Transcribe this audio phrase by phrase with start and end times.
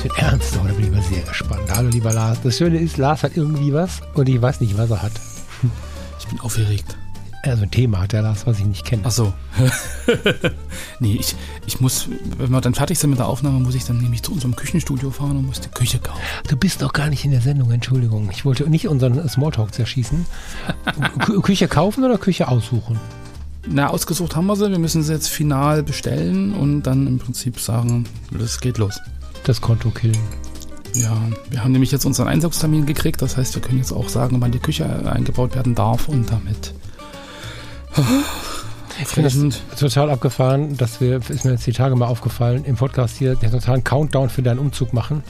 [0.00, 1.70] Es wird ernst, aber da bin ich mal sehr gespannt.
[1.76, 2.38] Hallo lieber Lars.
[2.42, 5.12] Das Schöne ist, Lars hat irgendwie was und ich weiß nicht, was er hat.
[6.18, 6.96] Ich bin aufgeregt.
[7.42, 9.02] Also ein Thema hat der Lars, was ich nicht kenne.
[9.04, 9.34] Ach so.
[11.00, 11.36] nee, ich,
[11.66, 14.32] ich muss, wenn wir dann fertig sind mit der Aufnahme, muss ich dann nämlich zu
[14.32, 16.18] unserem Küchenstudio fahren und muss die Küche kaufen.
[16.48, 18.30] Du bist doch gar nicht in der Sendung, Entschuldigung.
[18.32, 20.24] Ich wollte nicht unseren Smalltalk zerschießen.
[21.18, 22.98] Kü Küche kaufen oder Küche aussuchen?
[23.68, 24.70] Na, ausgesucht haben wir sie.
[24.70, 28.06] Wir müssen sie jetzt final bestellen und dann im Prinzip sagen,
[28.42, 28.98] es geht los.
[29.44, 30.18] Das Konto killen.
[30.94, 31.16] Ja,
[31.50, 33.22] wir haben nämlich jetzt unseren Einsatztermin gekriegt.
[33.22, 36.74] Das heißt, wir können jetzt auch sagen, wann die Küche eingebaut werden darf und damit.
[39.00, 42.76] Ich finde das total abgefahren, dass wir, ist mir jetzt die Tage mal aufgefallen, im
[42.76, 45.22] Podcast hier den totalen Countdown für deinen Umzug machen.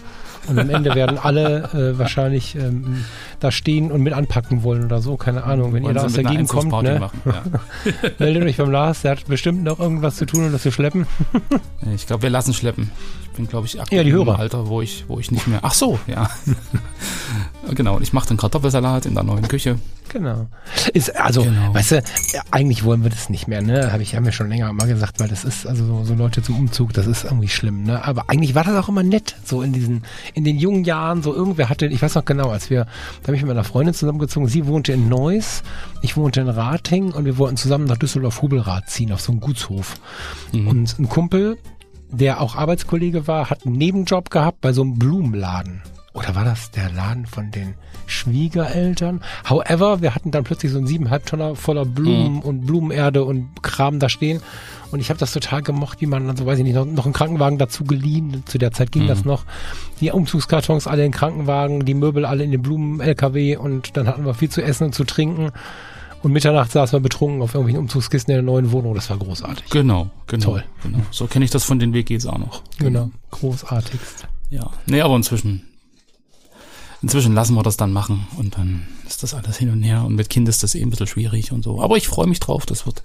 [0.46, 3.04] Und am Ende werden alle äh, wahrscheinlich ähm,
[3.40, 5.16] da stehen und mit anpacken wollen oder so.
[5.16, 6.98] Keine Ahnung, wenn Wollen ihr da sie aus der mit einer Gegend kommt, ne?
[6.98, 7.20] machen,
[8.18, 11.06] meldet euch beim Lars, der hat bestimmt noch irgendwas zu tun und das zu schleppen.
[11.94, 12.90] Ich glaube, wir lassen schleppen.
[13.24, 14.38] Ich bin, glaube ich, aktuell Ja, die im Hörer.
[14.38, 15.60] Alter, wo ich, wo ich nicht mehr.
[15.62, 16.28] Ach so, ja.
[17.74, 17.96] genau.
[17.96, 19.78] Und ich mache den Kartoffelsalat in der neuen Küche.
[20.12, 20.48] Genau.
[20.92, 21.72] Ist, also, Genau.
[21.72, 22.02] weißt du,
[22.50, 23.92] eigentlich wollen wir das nicht mehr, ne?
[23.92, 26.42] Habe ich, haben wir schon länger mal gesagt, weil das ist, also so, so Leute
[26.42, 28.04] zum Umzug, das ist irgendwie schlimm, ne?
[28.04, 30.02] Aber eigentlich war das auch immer nett, so in diesen,
[30.34, 32.86] in den jungen Jahren, so irgendwer hatte, ich weiß noch genau, als wir,
[33.22, 35.62] da habe ich mit meiner Freundin zusammengezogen, sie wohnte in Neuss,
[36.02, 39.96] ich wohnte in Rating und wir wollten zusammen nach Düsseldorf-Hubelrad ziehen, auf so einen Gutshof.
[40.52, 41.56] Und ein Kumpel,
[42.10, 45.82] der auch Arbeitskollege war, hat einen Nebenjob gehabt bei so einem Blumenladen.
[46.12, 47.74] Oder war das der Laden von den
[48.10, 49.20] Schwiegereltern?
[49.48, 53.98] However, wir hatten dann plötzlich so einen siebeneinhalb Tonner voller Blumen und Blumenerde und Kram
[53.98, 54.40] da stehen.
[54.90, 57.04] Und ich habe das total gemocht, wie man dann so, weiß ich nicht, noch, noch
[57.04, 58.42] einen Krankenwagen dazu geliehen.
[58.46, 59.44] Zu der Zeit ging das noch.
[60.00, 64.24] Die Umzugskartons alle in den Krankenwagen, die Möbel alle in den Blumen-LKW und dann hatten
[64.24, 65.52] wir viel zu essen und zu trinken.
[66.22, 68.94] Und Mitternacht saßen wir betrunken auf irgendwelchen Umzugskisten in der neuen Wohnung.
[68.94, 69.70] Das war großartig.
[69.70, 70.44] Genau, genau.
[70.44, 70.64] Toll.
[70.82, 70.98] Genau.
[71.10, 72.62] So kenne ich das von den WGs auch noch.
[72.78, 73.10] Genau.
[73.30, 74.26] Großartigst.
[74.50, 74.70] Ja.
[74.86, 75.69] Nee, aber inzwischen.
[77.02, 80.14] Inzwischen lassen wir das dann machen und dann ist das alles hin und her und
[80.14, 81.80] mit Kind ist das eh ein bisschen schwierig und so.
[81.80, 83.02] Aber ich freue mich drauf, das wird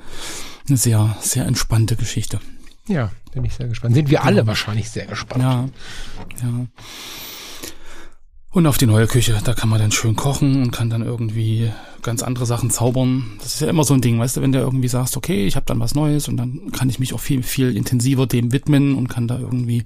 [0.67, 2.39] eine sehr, sehr entspannte Geschichte.
[2.87, 3.95] Ja, bin ich sehr gespannt.
[3.95, 5.43] Sind wir alle wahrscheinlich sehr gespannt.
[5.43, 5.69] Ja,
[6.41, 6.67] ja.
[8.55, 11.71] Und auf die neue Küche, da kann man dann schön kochen und kann dann irgendwie
[12.01, 13.33] ganz andere Sachen zaubern.
[13.39, 15.57] Das ist ja immer so ein Ding, weißt du, wenn du irgendwie sagst, okay, ich
[15.57, 18.95] habe dann was Neues und dann kann ich mich auch viel, viel intensiver dem widmen
[18.95, 19.83] und kann da irgendwie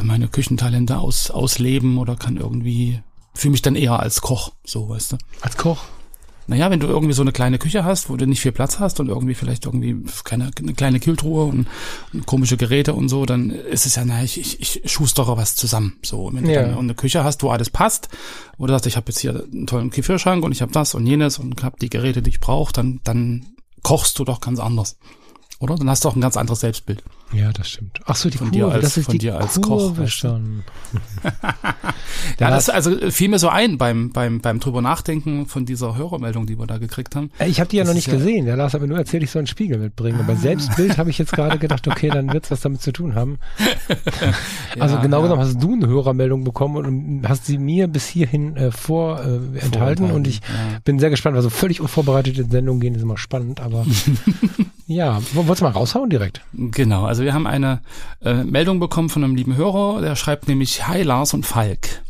[0.00, 3.00] meine Küchentalente aus, ausleben oder kann irgendwie,
[3.36, 5.16] fühle mich dann eher als Koch, so, weißt du.
[5.40, 5.84] Als Koch.
[6.48, 9.00] Naja, wenn du irgendwie so eine kleine Küche hast, wo du nicht viel Platz hast
[9.00, 11.66] und irgendwie vielleicht irgendwie keine eine kleine Kühltruhe und,
[12.12, 15.56] und komische Geräte und so, dann ist es ja, na, ich, ich, ich schustere was
[15.56, 15.96] zusammen.
[16.04, 16.62] So, wenn du Ja.
[16.62, 18.08] dann eine Küche hast, wo alles passt,
[18.58, 21.04] wo du sagst, ich habe jetzt hier einen tollen Gefrierschrank und ich habe das und
[21.04, 23.46] jenes und habe die Geräte, die ich brauche, dann, dann
[23.82, 24.98] kochst du doch ganz anders.
[25.58, 25.74] Oder?
[25.74, 27.02] Dann hast du auch ein ganz anderes Selbstbild.
[27.32, 27.98] Ja, das stimmt.
[28.06, 29.98] Ach so, die Von Kurve, dir als- das ist von die dir als Kurve Koch,
[30.02, 30.62] weißt du.
[32.40, 36.46] Ja, das also fiel mir so ein beim, beim, beim drüber nachdenken von dieser Hörermeldung,
[36.46, 37.30] die wir da gekriegt haben.
[37.38, 38.46] Äh, Ich habe die ja Das noch nicht ja- gesehen.
[38.46, 40.20] Der Lars hat mir nur erzählt, ich soll einen Spiegel mitbringen.
[40.20, 43.38] Aber Selbstbild habe ich jetzt gerade gedacht, okay, dann wird's was damit zu tun haben.
[44.78, 45.22] also Ja, genau ja.
[45.24, 46.76] genommen hast du eine Hörermeldung bekommen
[47.20, 50.78] und hast sie mir bis hierhin äh, vor äh, enthalten und ich ja.
[50.84, 51.36] bin sehr gespannt.
[51.36, 53.84] Also völlig unvorbereitet in Sendungen gehen ist immer spannend, aber
[54.86, 56.40] ja, wo- wolltest du mal raushauen direkt?
[56.52, 57.80] Genau, also wir haben eine
[58.24, 62.02] äh, Meldung bekommen von einem lieben Hörer, der schreibt nämlich, Hi Lars und Falk.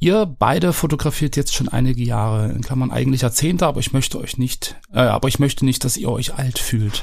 [0.00, 4.38] Ihr beide fotografiert jetzt schon einige Jahre, in Klammern eigentlich Jahrzehnte, aber ich möchte euch
[4.38, 7.02] nicht, äh, aber ich möchte nicht, dass ihr euch alt fühlt.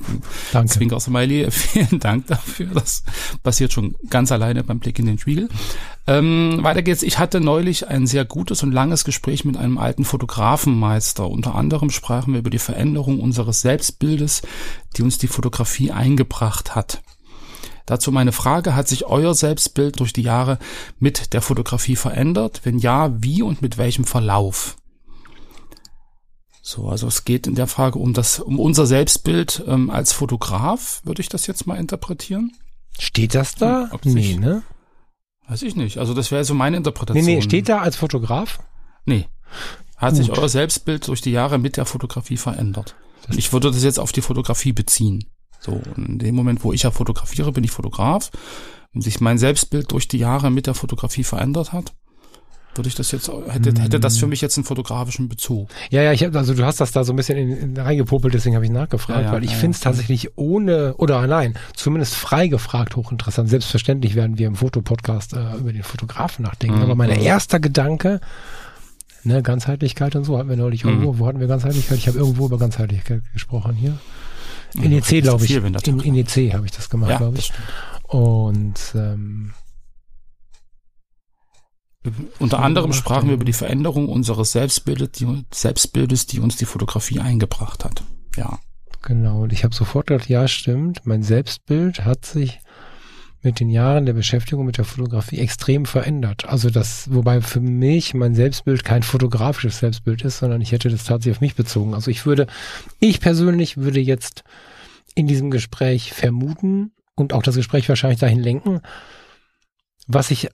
[0.52, 0.72] Danke.
[0.72, 2.66] Zwinker Smiley, vielen Dank dafür.
[2.74, 3.04] Das
[3.44, 5.48] passiert schon ganz alleine beim Blick in den Spiegel.
[6.08, 7.04] Ähm, weiter geht's.
[7.04, 11.28] Ich hatte neulich ein sehr gutes und langes Gespräch mit einem alten Fotografenmeister.
[11.28, 14.42] Unter anderem sprachen wir über die Veränderung unseres Selbstbildes,
[14.96, 17.02] die uns die Fotografie eingebracht hat.
[17.86, 20.58] Dazu meine Frage, hat sich euer Selbstbild durch die Jahre
[20.98, 22.60] mit der Fotografie verändert?
[22.64, 24.76] Wenn ja, wie und mit welchem Verlauf?
[26.62, 31.00] So, also es geht in der Frage um das, um unser Selbstbild ähm, als Fotograf,
[31.04, 32.52] würde ich das jetzt mal interpretieren?
[32.98, 33.88] Steht das da?
[33.90, 34.62] Ob nee, sich- ne?
[35.48, 35.98] Weiß ich nicht.
[35.98, 37.24] Also das wäre so meine Nee, Interpretation.
[37.24, 38.60] nee, steht da als Fotograf?
[39.04, 39.26] Nee.
[39.96, 40.38] Hat sich Gut.
[40.38, 42.94] euer Selbstbild durch die Jahre mit der Fotografie verändert?
[43.28, 45.24] Und ich würde das jetzt auf die Fotografie beziehen.
[45.64, 48.30] So, und in dem Moment, wo ich ja fotografiere, bin ich Fotograf.
[48.92, 51.92] Wenn sich mein Selbstbild durch die Jahre mit der Fotografie verändert hat,
[52.74, 55.68] würde ich das jetzt, hätte, hätte das für mich jetzt einen fotografischen Bezug.
[55.90, 58.32] Ja, ja, ich hab, also du hast das da so ein bisschen in, in reingepopelt,
[58.32, 61.54] deswegen habe ich nachgefragt, Ja, ja, weil ich ja, finde es tatsächlich ohne oder nein,
[61.76, 63.50] zumindest frei gefragt hochinteressant.
[63.50, 66.78] Selbstverständlich werden wir im Fotopodcast äh, über den Fotografen nachdenken.
[66.78, 66.82] Mhm.
[66.82, 67.22] Aber mein Mhm.
[67.22, 68.20] erster Gedanke,
[69.22, 70.90] ne, Ganzheitlichkeit und so hatten wir neulich Mhm.
[70.92, 71.18] irgendwo.
[71.18, 71.98] Wo hatten wir Ganzheitlichkeit?
[71.98, 73.98] Ich habe irgendwo über Ganzheitlichkeit gesprochen hier.
[74.74, 75.50] Ja, In EC, das ist glaube ich.
[75.52, 77.52] viel, wenn das In, in EC habe ich das gemacht, ja, glaube ich.
[78.08, 79.52] Und ähm,
[82.38, 87.20] Unter anderem sprachen wir über die Veränderung unseres Selbstbildes, die, Selbstbildes, die uns die Fotografie
[87.20, 88.02] eingebracht hat.
[88.36, 88.58] Ja.
[89.02, 92.60] Genau, und ich habe sofort gedacht, ja, stimmt, mein Selbstbild hat sich
[93.42, 96.44] mit den Jahren der Beschäftigung mit der Fotografie extrem verändert.
[96.46, 101.04] Also das, wobei für mich mein Selbstbild kein fotografisches Selbstbild ist, sondern ich hätte das
[101.04, 101.94] tatsächlich auf mich bezogen.
[101.94, 102.46] Also ich würde,
[103.00, 104.44] ich persönlich würde jetzt
[105.14, 108.80] in diesem Gespräch vermuten und auch das Gespräch wahrscheinlich dahin lenken,
[110.06, 110.48] was sich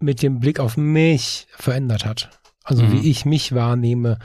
[0.00, 2.30] mit dem Blick auf mich verändert hat.
[2.64, 2.92] Also Mhm.
[2.92, 4.18] wie ich mich wahrnehme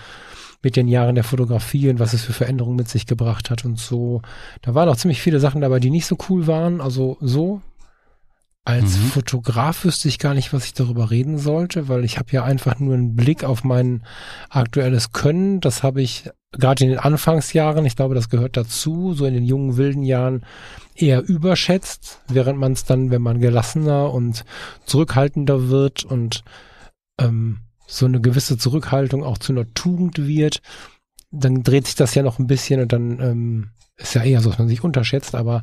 [0.62, 3.80] mit den Jahren der Fotografie und was es für Veränderungen mit sich gebracht hat und
[3.80, 4.22] so.
[4.62, 6.82] Da waren auch ziemlich viele Sachen dabei, die nicht so cool waren.
[6.82, 7.62] Also so.
[8.66, 9.04] Als Mhm.
[9.04, 12.78] Fotograf wüsste ich gar nicht, was ich darüber reden sollte, weil ich habe ja einfach
[12.80, 14.04] nur einen Blick auf mein
[14.50, 15.60] aktuelles Können.
[15.62, 19.46] Das habe ich gerade in den Anfangsjahren, ich glaube, das gehört dazu, so in den
[19.46, 20.46] jungen, wilden Jahren
[20.96, 24.46] eher überschätzt, während man es dann, wenn man gelassener und
[24.86, 26.44] zurückhaltender wird und
[27.20, 27.60] ähm,
[27.90, 30.62] so eine gewisse Zurückhaltung auch zu einer Tugend wird,
[31.32, 34.50] dann dreht sich das ja noch ein bisschen und dann ähm, ist ja eher so,
[34.50, 35.62] dass man sich unterschätzt, aber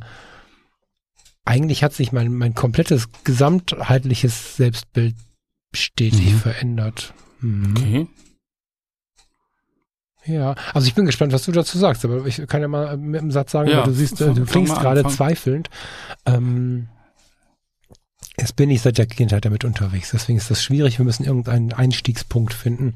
[1.45, 5.15] eigentlich hat sich mein, mein komplettes gesamtheitliches Selbstbild
[5.73, 6.37] stetig Mhm.
[6.39, 7.13] verändert.
[7.39, 7.71] Mhm.
[7.77, 8.07] Okay.
[10.25, 13.21] Ja, also ich bin gespannt, was du dazu sagst, aber ich kann ja mal mit
[13.21, 15.69] einem Satz sagen, Ja, weil du siehst, äh, du klingst gerade zweifelnd.
[16.25, 16.89] Ähm,
[18.39, 20.97] jetzt bin ich seit der Kindheit damit unterwegs, deswegen ist das schwierig.
[20.97, 22.95] Wir müssen irgendeinen Einstiegspunkt finden,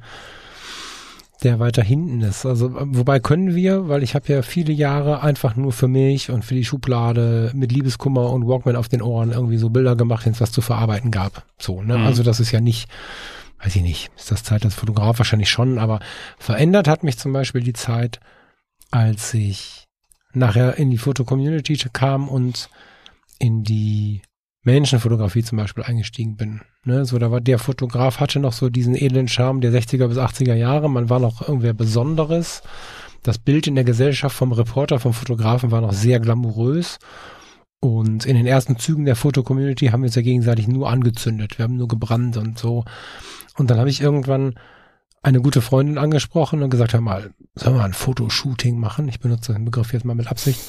[1.43, 2.45] der weiter hinten ist.
[2.45, 6.45] Also wobei können wir, weil ich habe ja viele Jahre einfach nur für mich und
[6.45, 10.33] für die Schublade mit Liebeskummer und Walkman auf den Ohren irgendwie so Bilder gemacht, wenn
[10.33, 11.45] es was zu verarbeiten gab.
[11.57, 11.97] So, ne?
[11.97, 12.05] Mhm.
[12.05, 12.88] Also das ist ja nicht
[13.63, 15.99] weiß ich nicht, ist das Zeit als Fotograf wahrscheinlich schon, aber
[16.38, 18.19] verändert hat mich zum Beispiel die Zeit,
[18.89, 19.88] als ich
[20.33, 22.69] nachher in die Foto-Community kam und
[23.39, 24.21] in die
[24.63, 26.62] Menschenfotografie zum Beispiel eingestiegen bin.
[26.86, 30.18] Ne, so, da war der Fotograf hatte noch so diesen edlen Charme der 60er bis
[30.18, 30.90] 80er Jahre.
[30.90, 32.62] Man war noch irgendwer Besonderes.
[33.24, 37.00] Das Bild in der Gesellschaft vom Reporter, vom Fotografen war noch sehr glamourös.
[37.80, 41.58] Und in den ersten Zügen der Foto-Community haben wir uns ja gegenseitig nur angezündet.
[41.58, 42.86] Wir haben nur gebrannt und so.
[43.58, 44.56] Und dann habe ich irgendwann
[45.24, 49.08] eine gute Freundin angesprochen und gesagt, hör mal, sollen wir ein Fotoshooting machen?
[49.08, 50.62] Ich benutze den Begriff jetzt mal mit Absicht.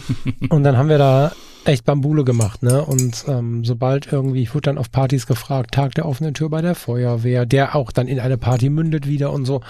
[0.50, 1.32] und dann haben wir da
[1.68, 2.84] echt Bambule gemacht, ne?
[2.84, 6.62] Und ähm, sobald irgendwie, ich wurde dann auf Partys gefragt, Tag der offenen Tür bei
[6.62, 9.60] der Feuerwehr, der auch dann in eine Party mündet wieder und so.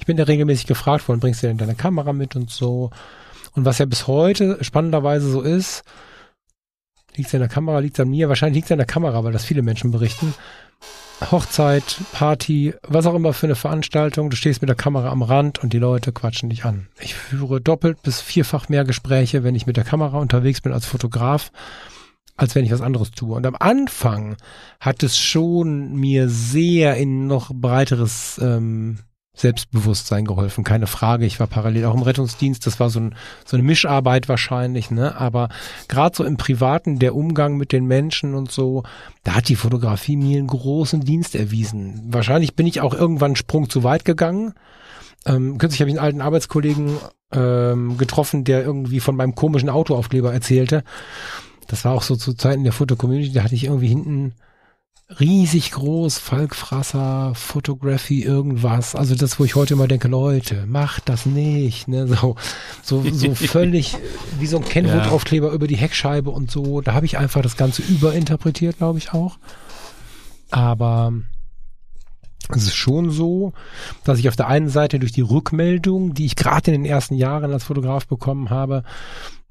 [0.00, 2.90] Ich bin da regelmäßig gefragt worden, bringst du denn deine Kamera mit und so.
[3.52, 5.84] Und was ja bis heute spannenderweise so ist,
[7.16, 9.22] liegt es an der Kamera, liegt es an mir, wahrscheinlich liegt es an der Kamera,
[9.24, 10.34] weil das viele Menschen berichten.
[11.30, 15.62] Hochzeit, Party, was auch immer für eine Veranstaltung, du stehst mit der Kamera am Rand
[15.62, 16.88] und die Leute quatschen dich an.
[17.00, 20.86] Ich führe doppelt bis vierfach mehr Gespräche, wenn ich mit der Kamera unterwegs bin als
[20.86, 21.52] Fotograf,
[22.36, 23.36] als wenn ich was anderes tue.
[23.36, 24.36] Und am Anfang
[24.80, 28.98] hat es schon mir sehr in noch breiteres ähm,
[29.34, 31.26] Selbstbewusstsein geholfen, keine Frage.
[31.26, 33.14] Ich war parallel auch im Rettungsdienst, das war so, ein,
[33.44, 35.16] so eine Mischarbeit wahrscheinlich, ne?
[35.16, 35.48] Aber
[35.88, 38.84] gerade so im Privaten, der Umgang mit den Menschen und so,
[39.24, 42.04] da hat die Fotografie mir einen großen Dienst erwiesen.
[42.08, 44.54] Wahrscheinlich bin ich auch irgendwann einen Sprung zu weit gegangen.
[45.26, 46.98] Ähm, kürzlich habe ich einen alten Arbeitskollegen
[47.32, 50.84] ähm, getroffen, der irgendwie von meinem komischen Autoaufkleber erzählte.
[51.66, 54.34] Das war auch so zu Zeiten der Foto-Community, da hatte ich irgendwie hinten
[55.08, 58.94] riesig groß, Falkfrasser, Photography, irgendwas.
[58.94, 61.88] Also das, wo ich heute immer denke, Leute, macht das nicht.
[61.88, 62.06] Ne?
[62.06, 62.36] So,
[62.82, 63.96] so, so völlig
[64.38, 66.80] wie so ein Kenwood-Aufkleber über die Heckscheibe und so.
[66.80, 69.38] Da habe ich einfach das Ganze überinterpretiert, glaube ich auch.
[70.50, 71.12] Aber
[72.48, 73.52] es ist schon so,
[74.04, 77.14] dass ich auf der einen Seite durch die Rückmeldung, die ich gerade in den ersten
[77.14, 78.84] Jahren als Fotograf bekommen habe,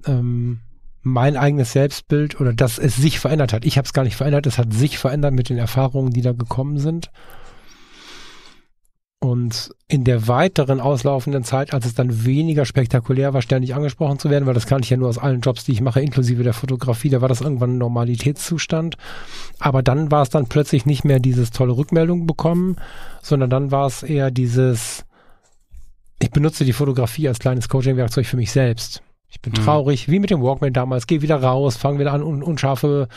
[0.06, 0.60] ähm,
[1.04, 3.66] mein eigenes Selbstbild oder dass es sich verändert hat.
[3.66, 6.32] Ich habe es gar nicht verändert, es hat sich verändert mit den Erfahrungen, die da
[6.32, 7.12] gekommen sind.
[9.20, 14.30] Und in der weiteren auslaufenden Zeit, als es dann weniger spektakulär war, ständig angesprochen zu
[14.30, 16.52] werden, weil das kann ich ja nur aus allen Jobs, die ich mache, inklusive der
[16.52, 18.98] Fotografie, da war das irgendwann ein Normalitätszustand.
[19.60, 22.76] Aber dann war es dann plötzlich nicht mehr dieses tolle Rückmeldung bekommen,
[23.22, 25.06] sondern dann war es eher dieses,
[26.20, 29.04] ich benutze die Fotografie als kleines Coaching-Werkzeug für mich selbst.
[29.34, 29.66] Ich bin Mhm.
[29.66, 33.08] traurig, wie mit dem Walkman damals, geh wieder raus, fang wieder an, un unscharfe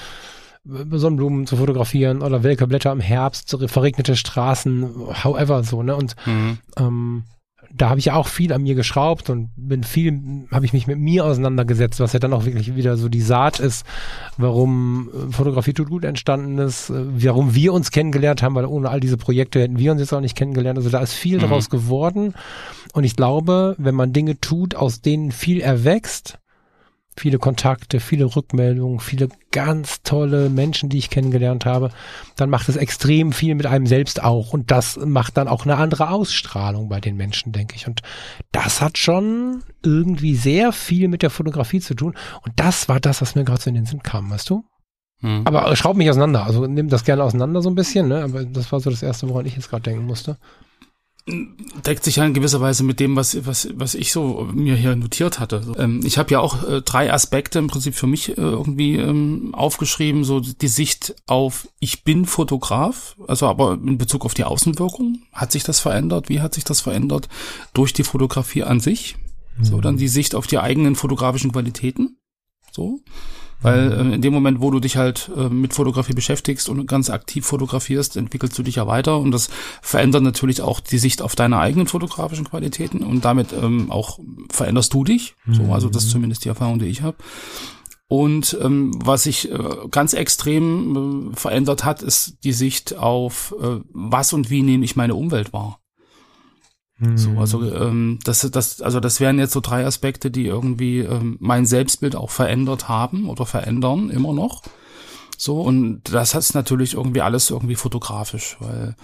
[0.64, 4.90] Sonnenblumen zu fotografieren oder welke Blätter im Herbst, verregnete Straßen,
[5.23, 5.94] however so, ne?
[5.94, 6.58] Und mhm.
[6.78, 7.25] ähm,
[7.75, 10.87] da habe ich ja auch viel an mir geschraubt und bin viel, habe ich mich
[10.87, 13.85] mit mir auseinandergesetzt, was ja dann auch wirklich wieder so die Saat ist,
[14.37, 18.90] warum äh, Fotografie tut gut entstanden ist, äh, warum wir uns kennengelernt haben, weil ohne
[18.90, 20.78] all diese Projekte hätten wir uns jetzt auch nicht kennengelernt.
[20.78, 21.42] Also da ist viel mhm.
[21.42, 22.35] daraus geworden.
[22.92, 26.38] Und ich glaube, wenn man Dinge tut, aus denen viel erwächst,
[27.18, 31.90] viele Kontakte, viele Rückmeldungen, viele ganz tolle Menschen, die ich kennengelernt habe,
[32.37, 34.52] dann macht es extrem viel mit einem selbst auch.
[34.52, 37.87] Und das macht dann auch eine andere Ausstrahlung bei den Menschen, denke ich.
[37.87, 38.02] Und
[38.52, 42.14] das hat schon irgendwie sehr viel mit der Fotografie zu tun.
[42.42, 44.64] Und das war das, was mir gerade so in den Sinn kam, weißt du?
[45.20, 45.42] Hm.
[45.46, 46.44] Aber schraub mich auseinander.
[46.44, 48.23] Also nimm das gerne auseinander so ein bisschen, ne?
[48.23, 50.37] Aber das war so das Erste, woran ich jetzt gerade denken musste
[51.28, 54.95] deckt sich ja in gewisser Weise mit dem, was, was, was ich so mir hier
[54.95, 55.75] notiert hatte.
[55.76, 59.52] Ähm, ich habe ja auch äh, drei Aspekte im Prinzip für mich äh, irgendwie ähm,
[59.52, 65.23] aufgeschrieben, so die Sicht auf ich bin Fotograf, also aber in Bezug auf die Außenwirkung,
[65.33, 66.28] hat sich das verändert?
[66.28, 67.28] Wie hat sich das verändert
[67.75, 69.16] durch die Fotografie an sich?
[69.59, 69.64] Mhm.
[69.64, 72.18] So, dann die Sicht auf die eigenen fotografischen Qualitäten.
[72.71, 73.00] So.
[73.62, 77.10] Weil äh, in dem Moment, wo du dich halt äh, mit Fotografie beschäftigst und ganz
[77.10, 79.48] aktiv fotografierst, entwickelst du dich ja weiter und das
[79.82, 84.18] verändert natürlich auch die Sicht auf deine eigenen fotografischen Qualitäten und damit ähm, auch
[84.50, 85.34] veränderst du dich.
[85.50, 87.16] So, also das ist zumindest die Erfahrung, die ich habe.
[88.08, 89.58] Und ähm, was sich äh,
[89.90, 94.94] ganz extrem äh, verändert hat, ist die Sicht auf, äh, was und wie nehme ich
[94.94, 95.80] meine Umwelt wahr.
[96.98, 97.38] So, hm.
[97.38, 101.66] also ähm, das, das, also das wären jetzt so drei Aspekte, die irgendwie ähm, mein
[101.66, 104.62] Selbstbild auch verändert haben oder verändern immer noch.
[105.36, 108.96] So, und das hat natürlich irgendwie alles irgendwie fotografisch, weil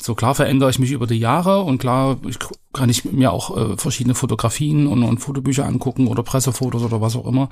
[0.00, 2.38] so klar verändere ich mich über die Jahre und klar ich,
[2.72, 7.14] kann ich mir auch äh, verschiedene Fotografien und, und Fotobücher angucken oder Pressefotos oder was
[7.14, 7.50] auch immer.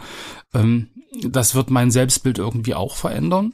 [0.52, 0.88] Ähm,
[1.22, 3.52] das wird mein Selbstbild irgendwie auch verändern.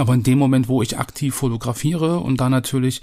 [0.00, 3.00] Aber in dem Moment, wo ich aktiv fotografiere und dann natürlich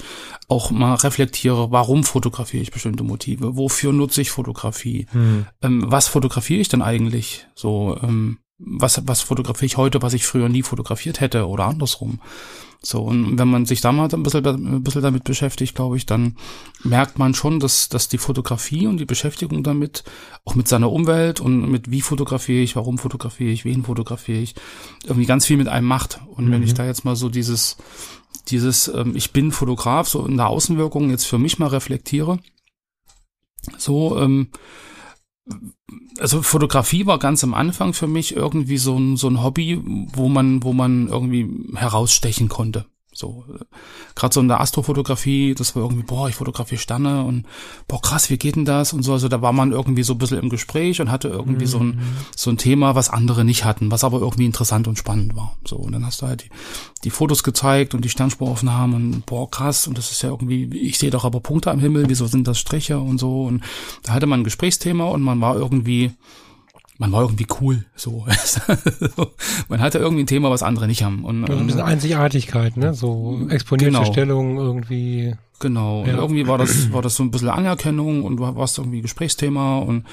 [0.47, 5.45] auch mal reflektiere, warum fotografiere ich bestimmte Motive, wofür nutze ich Fotografie, hm.
[5.61, 10.25] ähm, was fotografiere ich denn eigentlich, so ähm, was was fotografiere ich heute, was ich
[10.25, 12.19] früher nie fotografiert hätte oder andersrum.
[12.83, 16.07] So, und wenn man sich da mal ein bisschen, ein bisschen damit beschäftigt, glaube ich,
[16.07, 16.35] dann
[16.83, 20.03] merkt man schon, dass, dass die Fotografie und die Beschäftigung damit,
[20.45, 24.55] auch mit seiner Umwelt und mit wie fotografiere ich, warum fotografiere ich, wen fotografiere ich,
[25.03, 26.21] irgendwie ganz viel mit einem macht.
[26.35, 26.51] Und mhm.
[26.53, 26.77] wenn ich mhm.
[26.77, 27.77] da jetzt mal so dieses,
[28.47, 32.39] dieses, ähm, ich bin Fotograf, so in der Außenwirkung jetzt für mich mal reflektiere,
[33.77, 34.47] so, ähm,
[36.19, 39.79] also Fotografie war ganz am Anfang für mich irgendwie so ein, so ein Hobby,
[40.13, 42.85] wo man, wo man irgendwie herausstechen konnte.
[43.21, 43.45] So,
[44.15, 47.45] gerade so in der Astrofotografie, das war irgendwie, boah, ich fotografiere Sterne und
[47.87, 48.93] boah, krass, wie geht denn das?
[48.93, 51.65] Und so, also da war man irgendwie so ein bisschen im Gespräch und hatte irgendwie
[51.65, 51.69] mhm.
[51.69, 52.01] so ein mhm.
[52.35, 55.55] so ein Thema, was andere nicht hatten, was aber irgendwie interessant und spannend war.
[55.65, 56.49] So, und dann hast du halt die,
[57.03, 60.97] die Fotos gezeigt und die Sternspuraufnahmen und boah, krass, und das ist ja irgendwie, ich
[60.97, 63.43] sehe doch aber Punkte am Himmel, wieso sind das Striche und so.
[63.43, 63.63] Und
[64.03, 66.11] da hatte man ein Gesprächsthema und man war irgendwie
[67.01, 67.83] man war irgendwie cool.
[67.95, 68.25] So.
[69.69, 71.25] man hatte irgendwie ein Thema, was andere nicht haben.
[71.25, 72.93] Und, ein bisschen Einzigartigkeit, ne?
[72.93, 74.11] So exponierte genau.
[74.11, 75.35] Stellung irgendwie.
[75.59, 76.03] Genau.
[76.05, 76.13] Ja.
[76.13, 79.79] Und irgendwie war das, war das so ein bisschen Anerkennung und du warst irgendwie Gesprächsthema
[79.79, 80.05] und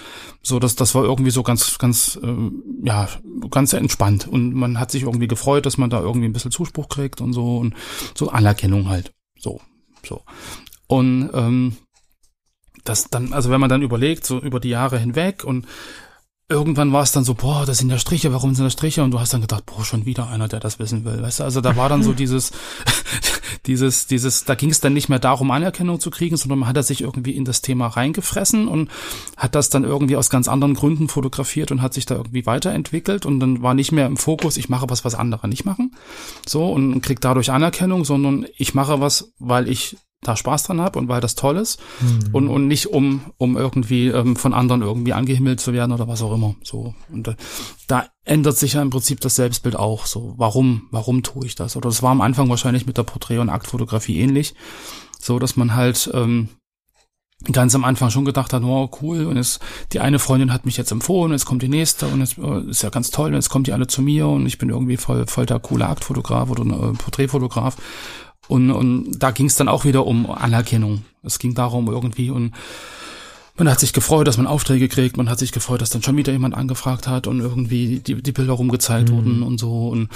[0.42, 2.50] so, das, das war irgendwie so ganz, ganz, äh,
[2.82, 3.08] ja,
[3.50, 4.26] ganz entspannt.
[4.26, 7.34] Und man hat sich irgendwie gefreut, dass man da irgendwie ein bisschen Zuspruch kriegt und
[7.34, 7.74] so und
[8.14, 9.12] so Anerkennung halt.
[9.38, 9.60] So,
[10.06, 10.22] so.
[10.86, 11.76] Und ähm,
[12.84, 15.66] das dann, also wenn man dann überlegt, so über die Jahre hinweg und
[16.50, 19.02] irgendwann war es dann so, boah, das sind ja Striche, warum sind das Striche?
[19.04, 21.20] Und du hast dann gedacht, boah, schon wieder einer, der das wissen will.
[21.20, 22.52] Weißt du, also da war dann so dieses,
[23.66, 26.76] dieses, dieses, da ging es dann nicht mehr darum, Anerkennung zu kriegen, sondern man hat
[26.76, 28.90] er sich irgendwie in das Thema reingefressen und
[29.36, 33.26] hat das dann irgendwie aus ganz anderen Gründen fotografiert und hat sich da irgendwie weiterentwickelt
[33.26, 35.94] und dann war nicht mehr im Fokus, ich mache was, was andere nicht machen.
[36.46, 40.98] So und krieg dadurch Anerkennung, sondern ich mache was, weil ich da Spaß dran habe
[40.98, 42.30] und weil das toll ist mhm.
[42.32, 46.22] und, und nicht um, um irgendwie ähm, von anderen irgendwie angehimmelt zu werden oder was
[46.22, 46.56] auch immer.
[46.62, 46.94] So.
[47.10, 47.36] Und äh,
[47.86, 50.06] da ändert sich ja im Prinzip das Selbstbild auch.
[50.06, 51.76] So, warum, warum tue ich das?
[51.76, 54.54] Oder es war am Anfang wahrscheinlich mit der Porträt- und Aktfotografie ähnlich.
[55.20, 56.48] So, dass man halt ähm,
[57.52, 59.60] ganz am Anfang schon gedacht hat, oh cool, und jetzt
[59.92, 62.82] die eine Freundin hat mich jetzt empfohlen, jetzt kommt die nächste und es äh, ist
[62.82, 65.26] ja ganz toll, und jetzt kommt die alle zu mir und ich bin irgendwie voll,
[65.26, 67.76] voll der coole Aktfotograf oder äh, Porträtfotograf
[68.48, 71.04] und, und da ging es dann auch wieder um Anerkennung.
[71.22, 72.52] Es ging darum irgendwie und
[73.58, 76.16] man hat sich gefreut, dass man Aufträge kriegt, man hat sich gefreut, dass dann schon
[76.16, 79.14] wieder jemand angefragt hat und irgendwie die, die Bilder rumgezeigt mhm.
[79.14, 79.88] wurden und so.
[79.88, 80.08] Und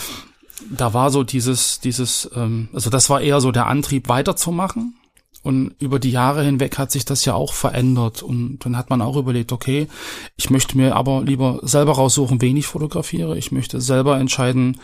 [0.70, 4.94] da war so dieses, dieses, ähm, also das war eher so der Antrieb, weiterzumachen.
[5.42, 8.22] Und über die Jahre hinweg hat sich das ja auch verändert.
[8.22, 9.88] Und dann hat man auch überlegt, okay,
[10.36, 13.36] ich möchte mir aber lieber selber raussuchen, wen ich fotografiere.
[13.36, 14.78] Ich möchte selber entscheiden,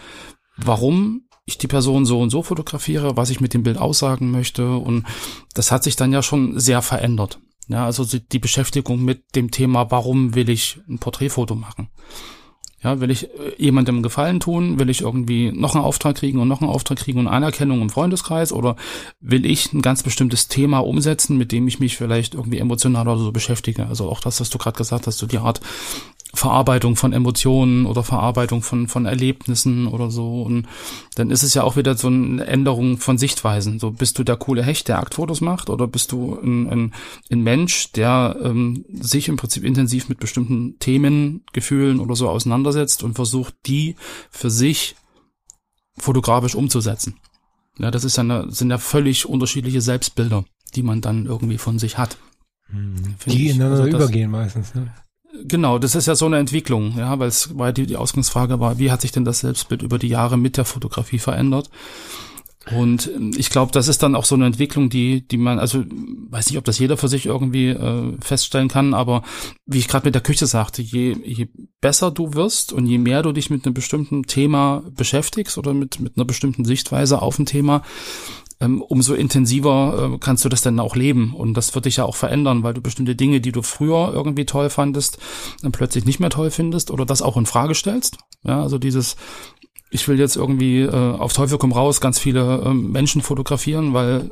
[0.56, 4.76] warum ich die Person so und so fotografiere, was ich mit dem Bild aussagen möchte.
[4.76, 5.04] Und
[5.54, 7.40] das hat sich dann ja schon sehr verändert.
[7.68, 11.88] Ja, also die Beschäftigung mit dem Thema, warum will ich ein Porträtfoto machen?
[12.80, 14.78] Ja, will ich äh, jemandem Gefallen tun?
[14.78, 17.90] Will ich irgendwie noch einen Auftrag kriegen und noch einen Auftrag kriegen und Anerkennung im
[17.90, 18.52] Freundeskreis?
[18.52, 18.76] Oder
[19.20, 23.18] will ich ein ganz bestimmtes Thema umsetzen, mit dem ich mich vielleicht irgendwie emotional oder
[23.18, 23.86] so beschäftige?
[23.86, 25.60] Also auch das, was du gerade gesagt hast, so die Art
[26.38, 30.42] Verarbeitung von Emotionen oder Verarbeitung von, von Erlebnissen oder so.
[30.42, 30.66] Und
[31.16, 33.80] dann ist es ja auch wieder so eine Änderung von Sichtweisen.
[33.80, 36.94] So, bist du der coole Hecht, der Aktfotos macht, oder bist du ein, ein,
[37.30, 43.02] ein Mensch, der ähm, sich im Prinzip intensiv mit bestimmten Themen, Gefühlen oder so auseinandersetzt
[43.02, 43.96] und versucht, die
[44.30, 44.94] für sich
[45.98, 47.16] fotografisch umzusetzen.
[47.78, 50.44] Ja, das ist ja eine, sind ja völlig unterschiedliche Selbstbilder,
[50.76, 52.16] die man dann irgendwie von sich hat.
[52.70, 53.16] Hm.
[53.26, 54.74] Die ineinander also übergehen meistens.
[54.74, 54.92] Ne?
[55.48, 58.78] Genau, das ist ja so eine Entwicklung, ja, weil es war die, die Ausgangsfrage war,
[58.78, 61.70] wie hat sich denn das Selbstbild über die Jahre mit der Fotografie verändert?
[62.76, 65.84] Und ähm, ich glaube, das ist dann auch so eine Entwicklung, die, die man, also
[66.30, 69.22] weiß nicht, ob das jeder für sich irgendwie äh, feststellen kann, aber
[69.64, 71.48] wie ich gerade mit der Küche sagte, je, je
[71.80, 76.00] besser du wirst und je mehr du dich mit einem bestimmten Thema beschäftigst oder mit,
[76.00, 77.82] mit einer bestimmten Sichtweise auf ein Thema,
[78.60, 81.34] umso intensiver äh, kannst du das dann auch leben.
[81.34, 84.46] Und das wird dich ja auch verändern, weil du bestimmte Dinge, die du früher irgendwie
[84.46, 85.18] toll fandest,
[85.62, 88.18] dann plötzlich nicht mehr toll findest oder das auch in Frage stellst.
[88.42, 89.16] Ja, also dieses,
[89.90, 94.30] ich will jetzt irgendwie äh, auf Teufel komm raus ganz viele äh, Menschen fotografieren, weil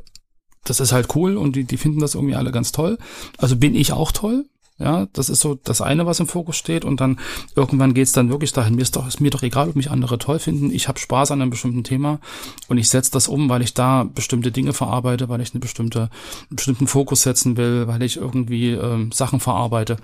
[0.64, 2.98] das ist halt cool und die, die finden das irgendwie alle ganz toll.
[3.38, 4.46] Also bin ich auch toll,
[4.78, 6.84] ja, das ist so das eine, was im Fokus steht.
[6.84, 7.18] Und dann
[7.54, 10.18] irgendwann geht's dann wirklich dahin, mir ist doch, ist mir doch egal, ob mich andere
[10.18, 10.70] toll finden.
[10.70, 12.20] Ich habe Spaß an einem bestimmten Thema
[12.68, 16.00] und ich setze das um, weil ich da bestimmte Dinge verarbeite, weil ich eine bestimmte,
[16.00, 19.96] einen bestimmten Fokus setzen will, weil ich irgendwie ähm, Sachen verarbeite.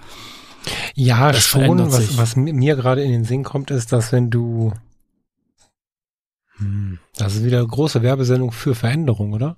[0.94, 1.78] Ja, das schon.
[1.78, 4.72] Was, was mir gerade in den Sinn kommt, ist, dass wenn du
[6.56, 9.56] hm, das ist wieder eine große Werbesendung für Veränderung, oder?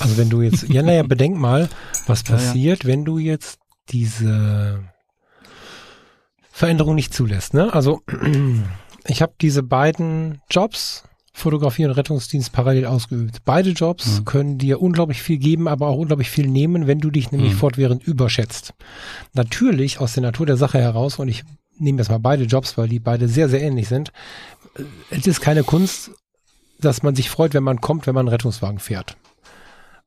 [0.00, 1.68] Also wenn du jetzt, ja, naja, bedenk mal,
[2.06, 2.92] was passiert, ja, ja.
[2.92, 4.80] wenn du jetzt diese
[6.50, 7.54] Veränderung nicht zulässt.
[7.54, 7.72] Ne?
[7.72, 8.02] Also
[9.06, 13.44] ich habe diese beiden Jobs, Fotografie und Rettungsdienst, parallel ausgeübt.
[13.44, 14.24] Beide Jobs mhm.
[14.24, 17.58] können dir unglaublich viel geben, aber auch unglaublich viel nehmen, wenn du dich nämlich mhm.
[17.58, 18.74] fortwährend überschätzt.
[19.34, 21.44] Natürlich aus der Natur der Sache heraus, und ich
[21.78, 24.12] nehme jetzt mal beide Jobs, weil die beide sehr, sehr ähnlich sind.
[25.10, 26.10] Es ist keine Kunst,
[26.80, 29.16] dass man sich freut, wenn man kommt, wenn man einen Rettungswagen fährt.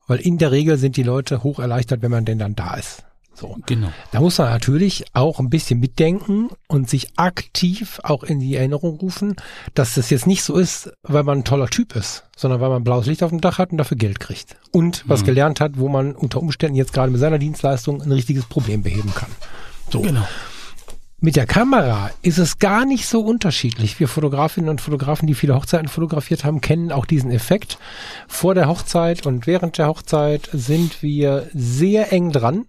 [0.08, 3.06] Weil in der Regel sind die Leute hoch erleichtert, wenn man denn dann da ist.
[3.34, 3.58] So.
[3.66, 3.92] Genau.
[4.12, 8.98] Da muss man natürlich auch ein bisschen mitdenken und sich aktiv auch in die Erinnerung
[9.00, 9.36] rufen,
[9.74, 12.84] dass das jetzt nicht so ist, weil man ein toller Typ ist, sondern weil man
[12.84, 14.58] blaues Licht auf dem Dach hat und dafür Geld kriegt.
[14.72, 15.26] Und was mhm.
[15.26, 19.14] gelernt hat, wo man unter Umständen jetzt gerade mit seiner Dienstleistung ein richtiges Problem beheben
[19.16, 19.30] kann.
[19.90, 20.02] So.
[20.02, 20.28] Genau.
[21.24, 24.00] Mit der Kamera ist es gar nicht so unterschiedlich.
[24.00, 27.78] Wir Fotografinnen und Fotografen, die viele Hochzeiten fotografiert haben, kennen auch diesen Effekt.
[28.28, 32.66] Vor der Hochzeit und während der Hochzeit sind wir sehr eng dran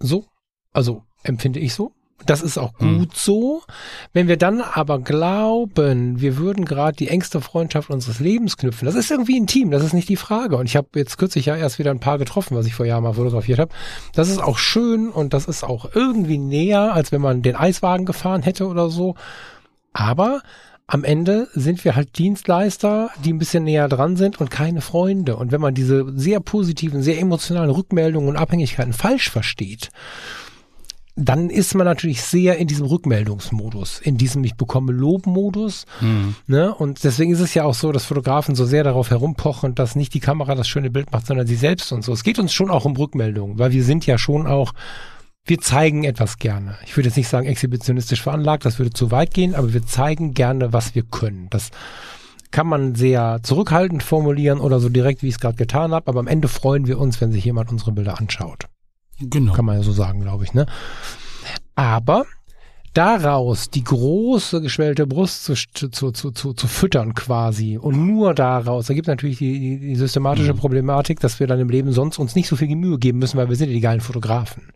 [0.00, 0.24] so.
[0.72, 1.92] Also empfinde ich so.
[2.26, 2.98] Das ist auch hm.
[2.98, 3.62] gut so.
[4.12, 8.94] Wenn wir dann aber glauben, wir würden gerade die engste Freundschaft unseres Lebens knüpfen, das
[8.94, 10.56] ist irgendwie intim, das ist nicht die Frage.
[10.56, 13.04] Und ich habe jetzt kürzlich ja erst wieder ein paar getroffen, was ich vor Jahren
[13.04, 13.72] mal fotografiert habe.
[14.14, 18.04] Das ist auch schön und das ist auch irgendwie näher, als wenn man den Eiswagen
[18.04, 19.14] gefahren hätte oder so.
[19.92, 20.42] Aber
[20.92, 25.36] am Ende sind wir halt Dienstleister, die ein bisschen näher dran sind und keine Freunde.
[25.36, 29.90] Und wenn man diese sehr positiven, sehr emotionalen Rückmeldungen und Abhängigkeiten falsch versteht,
[31.14, 35.86] dann ist man natürlich sehr in diesem Rückmeldungsmodus, in diesem Ich bekomme Lob-Modus.
[36.00, 36.34] Mhm.
[36.48, 36.74] Ne?
[36.74, 40.12] Und deswegen ist es ja auch so, dass Fotografen so sehr darauf herumpochen, dass nicht
[40.12, 42.12] die Kamera das schöne Bild macht, sondern sie selbst und so.
[42.12, 44.72] Es geht uns schon auch um Rückmeldungen, weil wir sind ja schon auch
[45.44, 46.76] wir zeigen etwas gerne.
[46.84, 50.34] Ich würde jetzt nicht sagen exhibitionistisch veranlagt, das würde zu weit gehen, aber wir zeigen
[50.34, 51.48] gerne, was wir können.
[51.50, 51.70] Das
[52.50, 56.20] kann man sehr zurückhaltend formulieren oder so direkt, wie ich es gerade getan habe, aber
[56.20, 58.66] am Ende freuen wir uns, wenn sich jemand unsere Bilder anschaut.
[59.20, 59.52] Genau.
[59.52, 60.54] Kann man ja so sagen, glaube ich.
[60.54, 60.66] Ne?
[61.74, 62.24] Aber
[62.94, 68.86] daraus die große geschwellte Brust zu, zu, zu, zu, zu füttern quasi und nur daraus,
[68.86, 70.58] da gibt natürlich die, die, systematische mhm.
[70.58, 73.48] Problematik, dass wir dann im Leben sonst uns nicht so viel Mühe geben müssen, weil
[73.48, 74.72] wir sind ja die geilen Fotografen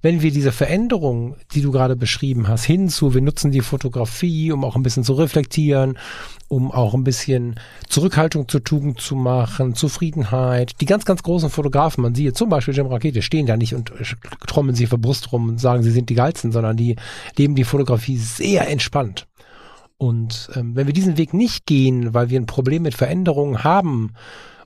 [0.00, 4.64] wenn wir diese Veränderung, die du gerade beschrieben hast, hinzu, wir nutzen die Fotografie, um
[4.64, 5.98] auch ein bisschen zu reflektieren,
[6.48, 7.56] um auch ein bisschen
[7.88, 10.80] Zurückhaltung zur Tugend zu machen, Zufriedenheit.
[10.80, 13.92] Die ganz, ganz großen Fotografen, man sieht zum Beispiel Jim Rakete, stehen da nicht und
[14.46, 16.96] trommeln sich vor Brust rum und sagen, sie sind die geilsten, sondern die
[17.36, 19.26] leben die Fotografie sehr entspannt.
[19.98, 24.12] Und ähm, wenn wir diesen Weg nicht gehen, weil wir ein Problem mit Veränderungen haben,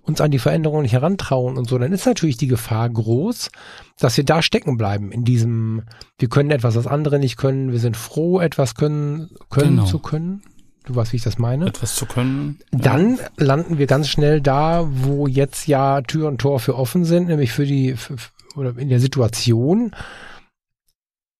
[0.02, 3.50] uns an die Veränderungen nicht herantrauen und so, dann ist natürlich die Gefahr groß,
[3.98, 5.82] dass wir da stecken bleiben in diesem,
[6.18, 9.84] wir können etwas, was andere nicht können, wir sind froh, etwas können, können genau.
[9.84, 10.42] zu können.
[10.84, 11.66] Du weißt, wie ich das meine.
[11.66, 12.58] Etwas zu können.
[12.72, 13.28] Dann ja.
[13.36, 17.52] landen wir ganz schnell da, wo jetzt ja Tür und Tor für offen sind, nämlich
[17.52, 18.16] für die, für,
[18.56, 19.94] oder in der Situation,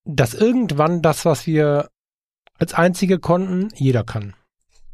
[0.04, 1.88] dass irgendwann das, was wir
[2.58, 4.34] als einzige konnten, jeder kann.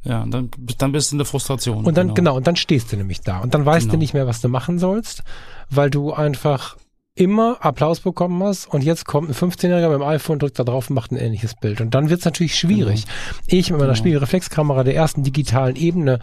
[0.09, 1.85] Ja, und dann, dann bist du in der Frustration.
[1.85, 2.15] Und dann, genau.
[2.15, 3.41] genau, und dann stehst du nämlich da.
[3.41, 3.93] Und dann weißt genau.
[3.93, 5.23] du nicht mehr, was du machen sollst,
[5.69, 6.79] weil du einfach
[7.15, 10.89] immer Applaus bekommen hast und jetzt kommt ein 15-Jähriger mit dem iPhone, drückt da drauf
[10.89, 11.81] und macht ein ähnliches Bild.
[11.81, 13.05] Und dann wird es natürlich schwierig.
[13.05, 13.15] Genau.
[13.49, 13.99] Ich mit meiner genau.
[13.99, 16.21] Spiegelreflexkamera der ersten digitalen Ebene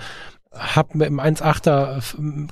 [0.57, 2.01] habe mit dem 1.8er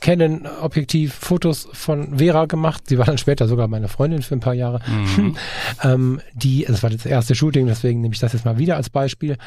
[0.02, 2.84] Canon Objektiv Fotos von Vera gemacht.
[2.88, 4.82] Sie war dann später sogar meine Freundin für ein paar Jahre.
[4.88, 5.38] Mhm.
[5.84, 8.90] ähm, die, das war das erste Shooting, deswegen nehme ich das jetzt mal wieder als
[8.90, 9.38] Beispiel.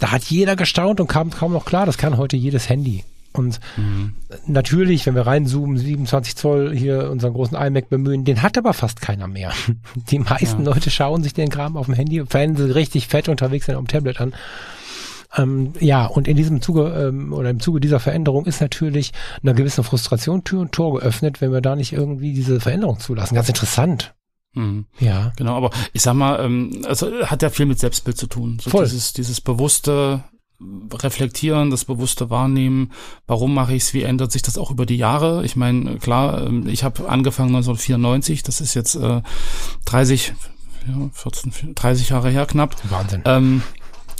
[0.00, 3.04] Da hat jeder gestaunt und kam kaum noch klar, das kann heute jedes Handy.
[3.32, 4.14] Und mhm.
[4.46, 9.00] natürlich, wenn wir reinzoomen, 27 Zoll hier unseren großen iMac bemühen, den hat aber fast
[9.00, 9.52] keiner mehr.
[10.10, 10.72] Die meisten ja.
[10.72, 13.84] Leute schauen sich den Kram auf dem Handy, wenn sie richtig fett unterwegs sind, auf
[13.84, 14.34] dem Tablet an.
[15.36, 19.54] Ähm, ja, und in diesem Zuge ähm, oder im Zuge dieser Veränderung ist natürlich eine
[19.54, 23.36] gewisse Frustration Tür und Tor geöffnet, wenn wir da nicht irgendwie diese Veränderung zulassen.
[23.36, 24.12] Ganz interessant.
[24.54, 24.86] Mhm.
[24.98, 25.32] Ja.
[25.36, 28.58] Genau, aber ich sag mal, ähm, also hat ja viel mit Selbstbild zu tun.
[28.60, 28.84] So Voll.
[28.84, 30.24] Dieses, dieses bewusste
[30.92, 32.92] reflektieren, das bewusste Wahrnehmen,
[33.26, 35.44] warum mache ich es, wie ändert sich das auch über die Jahre?
[35.44, 39.22] Ich meine, klar, ähm, ich habe angefangen 1994, das ist jetzt äh,
[39.86, 40.34] 30,
[40.86, 42.76] ja, 14, 30 Jahre her knapp.
[42.90, 43.22] Wahnsinn.
[43.24, 43.62] Ähm,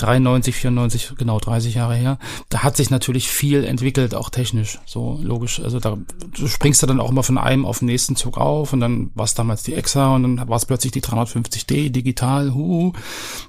[0.01, 2.19] 93, 94, genau 30 Jahre her.
[2.49, 5.61] Da hat sich natürlich viel entwickelt, auch technisch, so logisch.
[5.61, 5.99] Also da
[6.37, 9.11] du springst du dann auch immer von einem auf den nächsten Zug auf und dann
[9.15, 12.55] war es damals die Exa und dann war es plötzlich die 350D digital.
[12.55, 12.93] Hu.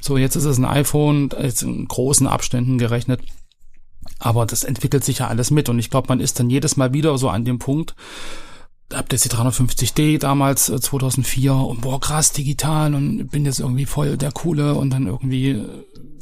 [0.01, 3.21] So jetzt ist es ein iPhone, jetzt in großen Abständen gerechnet.
[4.19, 6.93] Aber das entwickelt sich ja alles mit und ich glaube, man ist dann jedes Mal
[6.93, 7.95] wieder so an dem Punkt,
[8.93, 13.85] hab jetzt die 350D damals 2004 äh, und boah krass digital und bin jetzt irgendwie
[13.85, 15.67] voll der coole und dann irgendwie äh,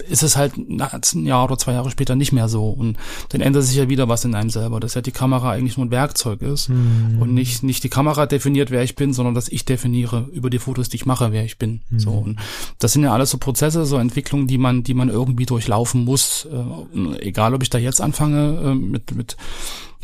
[0.07, 2.97] ist es halt ein Jahr oder zwei Jahre später nicht mehr so und
[3.29, 5.85] dann ändert sich ja wieder was in einem selber, dass ja die Kamera eigentlich nur
[5.85, 7.17] ein Werkzeug ist mhm.
[7.19, 10.59] und nicht nicht die Kamera definiert, wer ich bin, sondern dass ich definiere über die
[10.59, 11.81] Fotos, die ich mache, wer ich bin.
[11.89, 11.99] Mhm.
[11.99, 12.39] So und
[12.79, 16.47] das sind ja alles so Prozesse, so Entwicklungen, die man die man irgendwie durchlaufen muss,
[16.51, 19.37] äh, egal ob ich da jetzt anfange äh, mit mit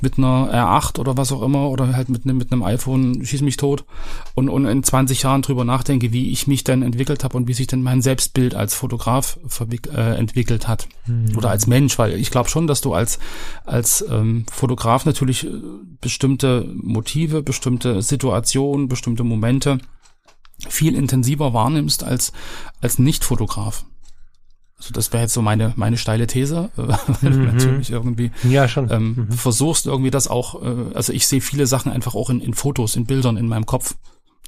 [0.02, 3.42] mit einer R8 oder was auch immer oder halt mit, ne, mit einem iPhone schieß
[3.42, 3.86] mich tot
[4.34, 7.54] und, und in 20 Jahren drüber nachdenke, wie ich mich denn entwickelt habe und wie
[7.54, 9.40] sich denn mein Selbstbild als Fotograf
[9.94, 11.38] äh, entwickelt hat mhm.
[11.38, 13.20] oder als Mensch, weil ich glaube schon, dass du als
[13.66, 15.52] als ähm, Fotograf natürlich äh,
[16.02, 19.78] bestimmte Motive, bestimmte Situationen, bestimmte Momente
[20.68, 22.34] viel intensiver wahrnimmst als
[22.82, 23.86] als Nicht-Fotograf.
[24.78, 26.82] Also das wäre jetzt so meine meine steile These, äh,
[27.22, 27.46] weil mhm.
[27.46, 28.92] du natürlich irgendwie ja, schon.
[28.92, 29.32] Ähm, mhm.
[29.32, 32.96] versuchst irgendwie das auch, äh, also ich sehe viele Sachen einfach auch in, in Fotos,
[32.96, 33.96] in Bildern in meinem Kopf.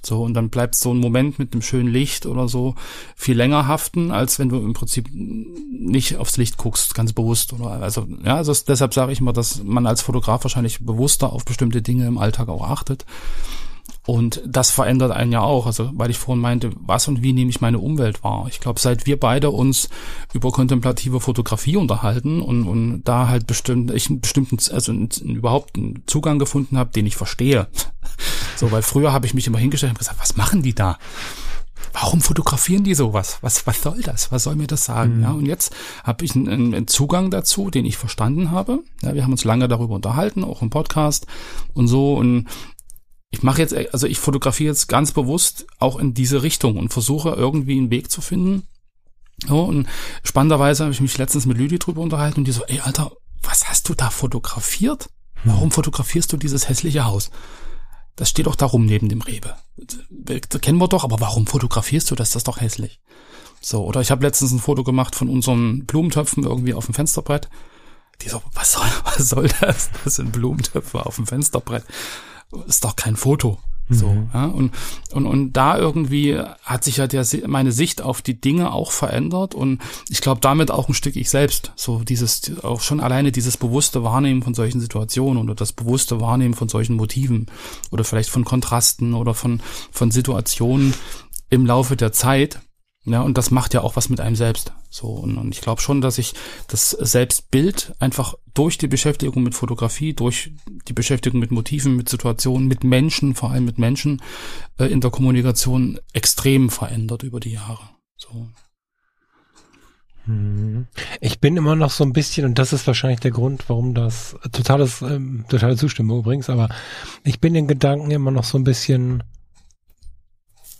[0.05, 2.75] So, und dann bleibt so ein Moment mit einem schönen Licht oder so
[3.15, 7.51] viel länger haften, als wenn du im Prinzip nicht aufs Licht guckst, ganz bewusst.
[7.53, 11.45] Oder also, ja, also deshalb sage ich immer, dass man als Fotograf wahrscheinlich bewusster auf
[11.45, 13.05] bestimmte Dinge im Alltag auch achtet.
[14.05, 15.65] Und das verändert einen ja auch.
[15.65, 18.45] Also, weil ich vorhin meinte, was und wie nehme ich meine Umwelt wahr?
[18.49, 19.89] Ich glaube, seit wir beide uns
[20.33, 25.75] über kontemplative Fotografie unterhalten und, und da halt bestimmt, ich einen bestimmten, also einen, überhaupt
[25.75, 27.67] einen Zugang gefunden habe, den ich verstehe.
[28.55, 30.97] So, weil früher habe ich mich immer hingestellt und gesagt, was machen die da?
[31.93, 33.39] Warum fotografieren die sowas?
[33.41, 34.31] Was, was soll das?
[34.31, 35.17] Was soll mir das sagen?
[35.17, 35.23] Mhm.
[35.23, 38.79] Ja, und jetzt habe ich einen, einen, Zugang dazu, den ich verstanden habe.
[39.01, 41.27] Ja, wir haben uns lange darüber unterhalten, auch im Podcast
[41.73, 42.15] und so.
[42.15, 42.47] Und
[43.31, 47.29] ich mache jetzt, also ich fotografiere jetzt ganz bewusst auch in diese Richtung und versuche
[47.29, 48.63] irgendwie einen Weg zu finden.
[49.45, 49.87] So, und
[50.23, 53.11] spannenderweise habe ich mich letztens mit Lüdi drüber unterhalten und die so, ey Alter,
[53.43, 55.09] was hast du da fotografiert?
[55.43, 57.29] Warum fotografierst du dieses hässliche Haus?
[58.15, 59.55] Das steht doch da rum neben dem Rewe.
[60.09, 62.31] Das kennen wir doch, aber warum fotografierst du das?
[62.31, 62.99] Das ist doch hässlich.
[63.61, 67.49] So, oder ich habe letztens ein Foto gemacht von unseren Blumentöpfen irgendwie auf dem Fensterbrett.
[68.21, 69.91] Die so, was soll, was soll das?
[70.03, 71.83] Das sind Blumentöpfe auf dem Fensterbrett
[72.67, 73.59] ist doch kein Foto.
[73.89, 74.29] So, mhm.
[74.33, 74.71] ja, und,
[75.13, 79.55] und, und da irgendwie hat sich ja der, meine Sicht auf die Dinge auch verändert
[79.55, 81.71] und ich glaube damit auch ein Stück ich selbst.
[81.77, 86.53] So dieses, auch schon alleine dieses bewusste Wahrnehmen von solchen Situationen oder das bewusste Wahrnehmen
[86.53, 87.45] von solchen Motiven
[87.89, 90.93] oder vielleicht von Kontrasten oder von, von Situationen
[91.49, 92.59] im Laufe der Zeit
[93.07, 94.73] ja, und das macht ja auch was mit einem selbst.
[94.89, 96.33] So, und, und ich glaube schon, dass ich
[96.67, 100.51] das Selbstbild einfach durch die Beschäftigung mit Fotografie, durch
[100.89, 104.21] die Beschäftigung mit Motiven, mit Situationen, mit Menschen, vor allem mit Menschen
[104.77, 107.89] äh, in der Kommunikation extrem verändert über die Jahre.
[108.17, 108.49] So.
[110.25, 110.87] Hm.
[111.21, 114.35] Ich bin immer noch so ein bisschen, und das ist wahrscheinlich der Grund, warum das
[114.51, 116.67] totales, ähm, totale Zustimmung übrigens, aber
[117.23, 119.23] ich bin in Gedanken immer noch so ein bisschen,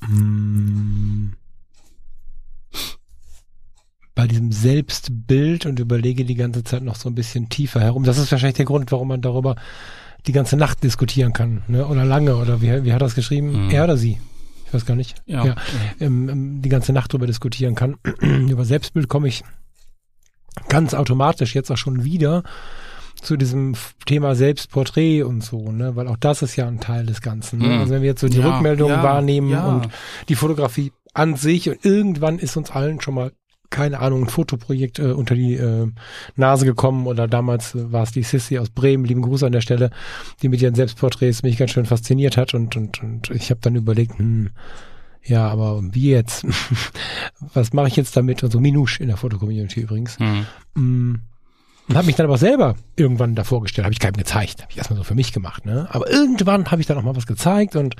[0.02, 1.37] hm,
[4.18, 8.04] bei diesem Selbstbild und überlege die ganze Zeit noch so ein bisschen tiefer herum.
[8.04, 9.56] Das ist wahrscheinlich der Grund, warum man darüber
[10.26, 11.86] die ganze Nacht diskutieren kann, ne?
[11.86, 13.66] Oder lange, oder wie, wie hat er das geschrieben?
[13.66, 13.70] Mhm.
[13.70, 14.18] Er oder sie?
[14.66, 15.22] Ich weiß gar nicht.
[15.28, 15.46] Ja.
[15.46, 15.56] ja.
[16.00, 17.98] Ähm, ähm, die ganze Nacht darüber diskutieren kann.
[18.22, 19.44] Über Selbstbild komme ich
[20.68, 22.42] ganz automatisch jetzt auch schon wieder
[23.22, 23.76] zu diesem
[24.08, 25.96] Thema Selbstporträt und so, ne?
[25.96, 27.60] Weil auch das ist ja ein Teil des Ganzen.
[27.60, 27.68] Ne?
[27.68, 27.80] Mhm.
[27.82, 29.90] Also wenn wir jetzt so die Ja, Rückmeldungen ja, wahrnehmen und
[30.28, 33.32] die Fotografie an sich und irgendwann ist uns allen schon mal
[33.70, 35.88] keine Ahnung, ein Fotoprojekt äh, unter die äh,
[36.36, 39.62] Nase gekommen oder damals äh, war es die Sissy aus Bremen, lieben Gruß an der
[39.62, 39.92] Stelle,
[40.42, 43.76] die mit ihren Selbstporträts mich ganz schön fasziniert hat und und und ich habe dann
[43.76, 44.50] überlegt, hm,
[45.24, 46.46] ja, aber wie jetzt?
[47.54, 48.44] Was mache ich jetzt damit?
[48.44, 50.18] Und so Minusch in der Fotocommunity übrigens.
[50.20, 50.46] Hm.
[50.76, 51.22] Mm.
[51.90, 54.78] Und habe mich dann aber selber irgendwann davor gestellt, habe ich keinem gezeigt, habe ich
[54.78, 55.88] erstmal so für mich gemacht, ne?
[55.92, 57.96] Aber irgendwann habe ich dann auch mal was gezeigt und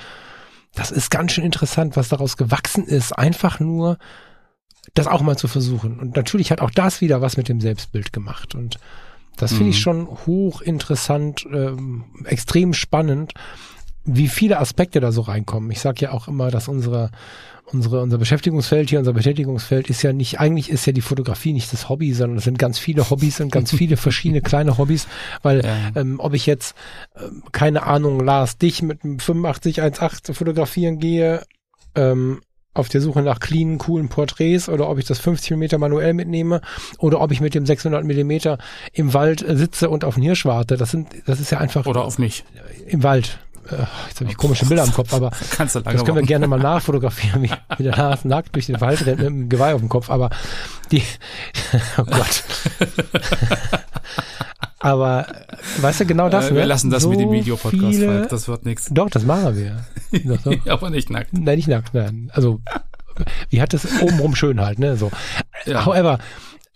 [0.76, 3.98] das ist ganz schön interessant, was daraus gewachsen ist, einfach nur
[4.94, 6.00] das auch mal zu versuchen.
[6.00, 8.80] Und natürlich hat auch das wieder was mit dem Selbstbild gemacht und
[9.38, 9.82] das finde ich Mhm.
[9.82, 10.08] schon
[10.62, 13.34] hochinteressant, ähm, extrem spannend,
[14.04, 15.70] wie viele Aspekte da so reinkommen.
[15.70, 17.12] Ich sage ja auch immer, dass unsere
[17.74, 21.74] unsere, unser Beschäftigungsfeld hier, unser Betätigungsfeld ist ja nicht, eigentlich ist ja die Fotografie nicht
[21.74, 25.06] das Hobby, sondern es sind ganz viele Hobbys und ganz viele verschiedene kleine Hobbys,
[25.44, 25.76] weil Ja.
[26.02, 26.76] ähm, ob ich jetzt,
[27.18, 31.44] ähm, keine Ahnung, Lars, dich mit einem 8518 fotografieren gehe,
[31.94, 32.40] ähm,
[32.78, 36.62] auf der Suche nach cleanen, coolen Porträts oder ob ich das 50 mm manuell mitnehme
[37.00, 38.32] oder ob ich mit dem 600 mm
[38.94, 40.78] im Wald äh, sitze und auf den Hirsch warte.
[40.78, 42.44] Das sind, das ist ja einfach Oder auf mich.
[42.88, 43.40] im Wald.
[43.70, 46.26] Äh, Jetzt habe ich komische Bilder im Kopf, aber Kannst du das können wir machen.
[46.26, 49.74] gerne mal nachfotografieren, wie, wie der Lars nackt durch den Wald rennt mit einem Geweih
[49.74, 50.10] auf dem Kopf.
[50.10, 50.30] Aber
[50.92, 51.04] die,
[51.98, 52.44] oh Gott.
[54.80, 56.52] aber äh, weißt du genau das?
[56.52, 58.30] äh, wir lassen das so mit dem Videopodcast, viele- Falk.
[58.30, 58.90] Das wird nichts.
[58.92, 59.86] Doch, das machen wir.
[60.26, 60.68] Doch, doch.
[60.68, 61.34] Aber nicht nackt.
[61.34, 62.30] Nein, nicht nackt, nein.
[62.34, 62.62] Also,
[63.50, 64.96] wie hat es obenrum schön halt, ne?
[64.96, 65.12] So.
[65.66, 65.86] Ja.
[65.86, 66.20] However,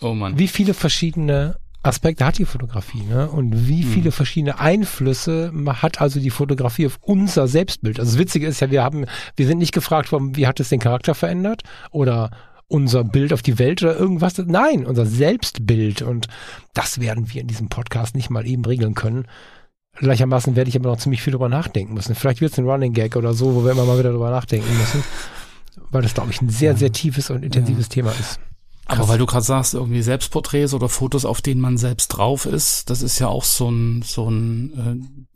[0.01, 0.37] Oh Mann.
[0.39, 3.29] wie viele verschiedene Aspekte hat die Fotografie, ne?
[3.29, 3.89] Und wie Hm.
[3.91, 7.99] viele verschiedene Einflüsse hat also die Fotografie auf unser Selbstbild?
[7.99, 10.69] Also das Witzige ist ja, wir haben, wir sind nicht gefragt worden, wie hat es
[10.69, 11.61] den Charakter verändert
[11.91, 12.31] oder
[12.71, 14.37] unser Bild auf die Welt oder irgendwas.
[14.37, 16.01] Nein, unser Selbstbild.
[16.01, 16.27] Und
[16.73, 19.25] das werden wir in diesem Podcast nicht mal eben regeln können.
[19.97, 22.15] Gleichermaßen werde ich aber noch ziemlich viel drüber nachdenken müssen.
[22.15, 24.77] Vielleicht wird es ein Running Gag oder so, wo wir immer mal wieder drüber nachdenken
[24.77, 25.03] müssen.
[25.89, 28.39] Weil das, glaube ich, ein sehr, sehr tiefes und intensives Thema ist.
[28.85, 32.89] Aber weil du gerade sagst, irgendwie Selbstporträts oder Fotos, auf denen man selbst drauf ist,
[32.89, 35.30] das ist ja auch so ein, so ein, äh,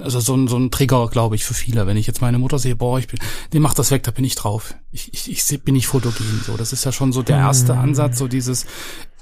[0.00, 1.86] also so ein, so ein Trigger, glaube ich, für viele.
[1.86, 3.18] Wenn ich jetzt meine Mutter sehe, boah, ich bin,
[3.52, 4.74] die macht das weg, da bin ich drauf.
[4.92, 6.42] Ich, ich, ich bin nicht fotogen.
[6.46, 8.66] So, das ist ja schon so der erste Ansatz, so dieses,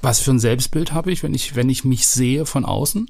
[0.02, 3.08] was für ein Selbstbild habe ich, wenn ich, wenn ich mich sehe von außen.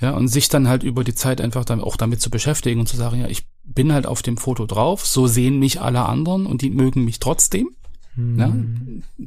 [0.00, 2.88] Ja, und sich dann halt über die Zeit einfach dann auch damit zu beschäftigen und
[2.88, 6.46] zu sagen, ja, ich bin halt auf dem Foto drauf, so sehen mich alle anderen
[6.46, 7.70] und die mögen mich trotzdem.
[8.36, 8.54] Ja,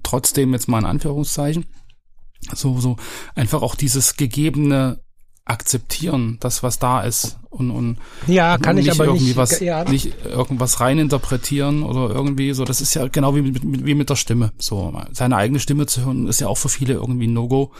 [0.03, 1.65] trotzdem jetzt mal in Anführungszeichen.
[2.53, 2.97] So, so
[3.33, 4.99] einfach auch dieses gegebene
[5.45, 9.37] akzeptieren, das was da ist und, und Ja, kann ich nicht aber irgendwie nicht.
[9.37, 12.65] was, ja, nicht irgendwas reininterpretieren oder irgendwie so.
[12.65, 14.51] Das ist ja genau wie mit, mit, wie mit der Stimme.
[14.57, 17.71] So, seine eigene Stimme zu hören, ist ja auch für viele irgendwie ein No-Go.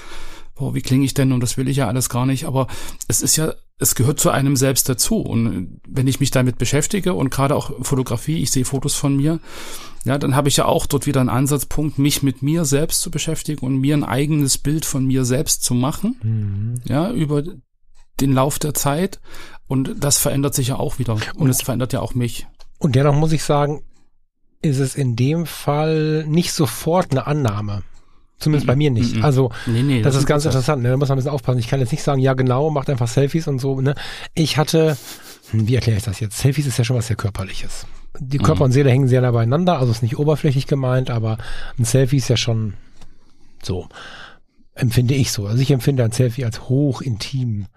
[0.54, 1.34] Boah, wie klinge ich denn?
[1.34, 2.46] Und das will ich ja alles gar nicht.
[2.46, 2.68] Aber
[3.08, 5.18] es ist ja, es gehört zu einem selbst dazu.
[5.18, 9.40] Und wenn ich mich damit beschäftige und gerade auch Fotografie, ich sehe Fotos von mir,
[10.06, 13.10] ja, dann habe ich ja auch dort wieder einen Ansatzpunkt, mich mit mir selbst zu
[13.10, 16.16] beschäftigen und mir ein eigenes Bild von mir selbst zu machen.
[16.22, 16.82] Mhm.
[16.86, 17.44] Ja, über
[18.22, 19.20] den Lauf der Zeit.
[19.68, 21.18] Und das verändert sich ja auch wieder.
[21.36, 22.46] Und, es verändert ja auch mich.
[22.78, 23.82] Und dennoch muss ich sagen,
[24.62, 27.82] ist es in dem Fall nicht sofort eine Annahme.
[28.38, 29.16] Zumindest bei mir nicht.
[29.16, 29.24] Mhm.
[29.24, 30.56] Also, Nee, nee, das, ist ganz Prozess.
[30.56, 30.84] interessant.
[30.84, 30.90] Ne?
[30.90, 31.60] Da muss man ein bisschen aufpassen.
[31.60, 33.82] Ich kann jetzt nicht sagen, ja genau, macht einfach Selfies und so.
[33.82, 33.96] Ne?
[34.36, 34.98] Ich hatte,
[35.50, 36.38] hm, wie erkläre ich das jetzt?
[36.38, 37.88] Selfies ist ja schon was sehr Körperliches.
[38.20, 41.38] Die Körper und Seele hängen sehr nah beieinander, also ist nicht oberflächlich gemeint, aber
[41.78, 42.74] ein Selfie ist ja schon
[43.62, 43.88] so.
[44.74, 45.48] Empfinde ich so.
[45.48, 47.68] Also ich empfinde ein Selfie als hoch intim.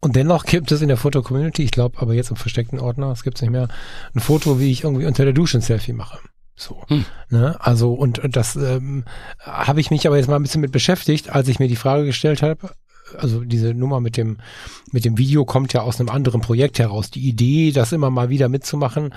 [0.00, 3.22] Und dennoch gibt es in der Foto-Community, ich glaube aber jetzt im versteckten Ordner, es
[3.22, 3.68] gibt nicht mehr,
[4.14, 6.18] ein Foto, wie ich irgendwie unter der Dusche ein Selfie mache.
[6.56, 6.82] So.
[6.88, 7.04] Hm.
[7.30, 7.56] Ne?
[7.60, 9.04] Also, und, und das ähm,
[9.38, 12.04] habe ich mich aber jetzt mal ein bisschen mit beschäftigt, als ich mir die Frage
[12.04, 12.70] gestellt habe,
[13.18, 14.38] also diese Nummer mit dem,
[14.90, 17.10] mit dem Video kommt ja aus einem anderen Projekt heraus.
[17.10, 19.14] Die Idee, das immer mal wieder mitzumachen,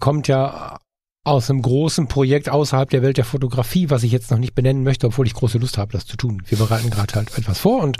[0.00, 0.78] kommt ja
[1.24, 4.84] aus einem großen Projekt außerhalb der Welt der Fotografie, was ich jetzt noch nicht benennen
[4.84, 6.42] möchte, obwohl ich große Lust habe, das zu tun.
[6.46, 7.96] Wir bereiten gerade halt etwas vor und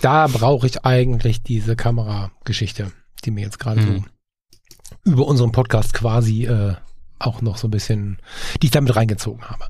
[0.00, 2.92] da brauche ich eigentlich diese Kamerageschichte,
[3.24, 4.04] die mir jetzt gerade Mhm.
[4.04, 4.04] so
[5.04, 6.74] über unseren Podcast quasi äh,
[7.18, 8.18] auch noch so ein bisschen,
[8.62, 9.66] die ich damit reingezogen habe.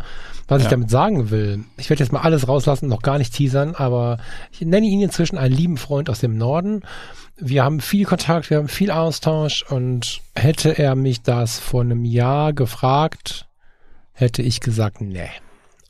[0.49, 0.71] Was ich Ja.
[0.71, 4.19] damit sagen will, ich werde jetzt mal alles rauslassen, noch gar nicht teasern, aber
[4.53, 6.83] ich nenne ihn inzwischen einen lieben Freund aus dem Norden.
[7.37, 12.05] Wir haben viel Kontakt, wir haben viel Austausch und hätte er mich das vor einem
[12.05, 13.47] Jahr gefragt,
[14.13, 15.29] hätte ich gesagt, nee.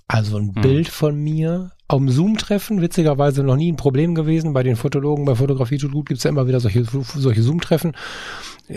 [0.08, 0.60] Also ein mhm.
[0.62, 4.52] Bild von mir dem Zoom-Treffen, witzigerweise noch nie ein Problem gewesen.
[4.52, 7.92] Bei den Fotologen, bei Fotografie tut gut, gibt's ja immer wieder solche, solche Zoom-Treffen,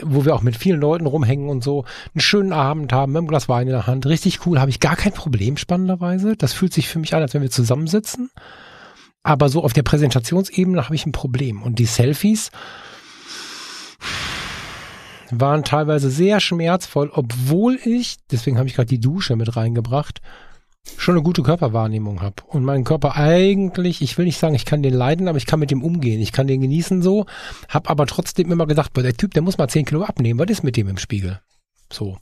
[0.03, 3.27] wo wir auch mit vielen Leuten rumhängen und so einen schönen Abend haben, mit einem
[3.27, 4.05] Glas Wein in der Hand.
[4.05, 6.35] Richtig cool, habe ich gar kein Problem, spannenderweise.
[6.35, 8.29] Das fühlt sich für mich an, als wenn wir zusammensitzen.
[9.23, 11.61] Aber so auf der Präsentationsebene habe ich ein Problem.
[11.63, 12.51] Und die Selfies
[15.31, 20.21] waren teilweise sehr schmerzvoll, obwohl ich, deswegen habe ich gerade die Dusche mit reingebracht,
[20.97, 24.83] schon eine gute Körperwahrnehmung habe und meinen Körper eigentlich, ich will nicht sagen, ich kann
[24.83, 27.25] den leiden, aber ich kann mit dem umgehen, ich kann den genießen so,
[27.67, 30.49] habe aber trotzdem immer gesagt, boah, der Typ, der muss mal 10 Kilo abnehmen, was
[30.49, 31.39] ist mit dem im Spiegel?
[31.91, 32.17] So.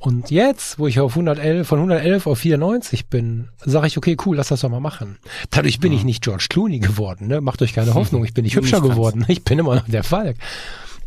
[0.00, 4.36] Und jetzt, wo ich auf 111, von 111 auf 94 bin, sage ich, okay, cool,
[4.36, 5.18] lass das doch mal machen.
[5.50, 5.98] Dadurch bin ja.
[5.98, 7.40] ich nicht George Clooney geworden, ne?
[7.40, 10.04] Macht euch keine Hoffnung, ich bin nicht hübscher nicht geworden, ich bin immer noch der
[10.04, 10.36] Falk.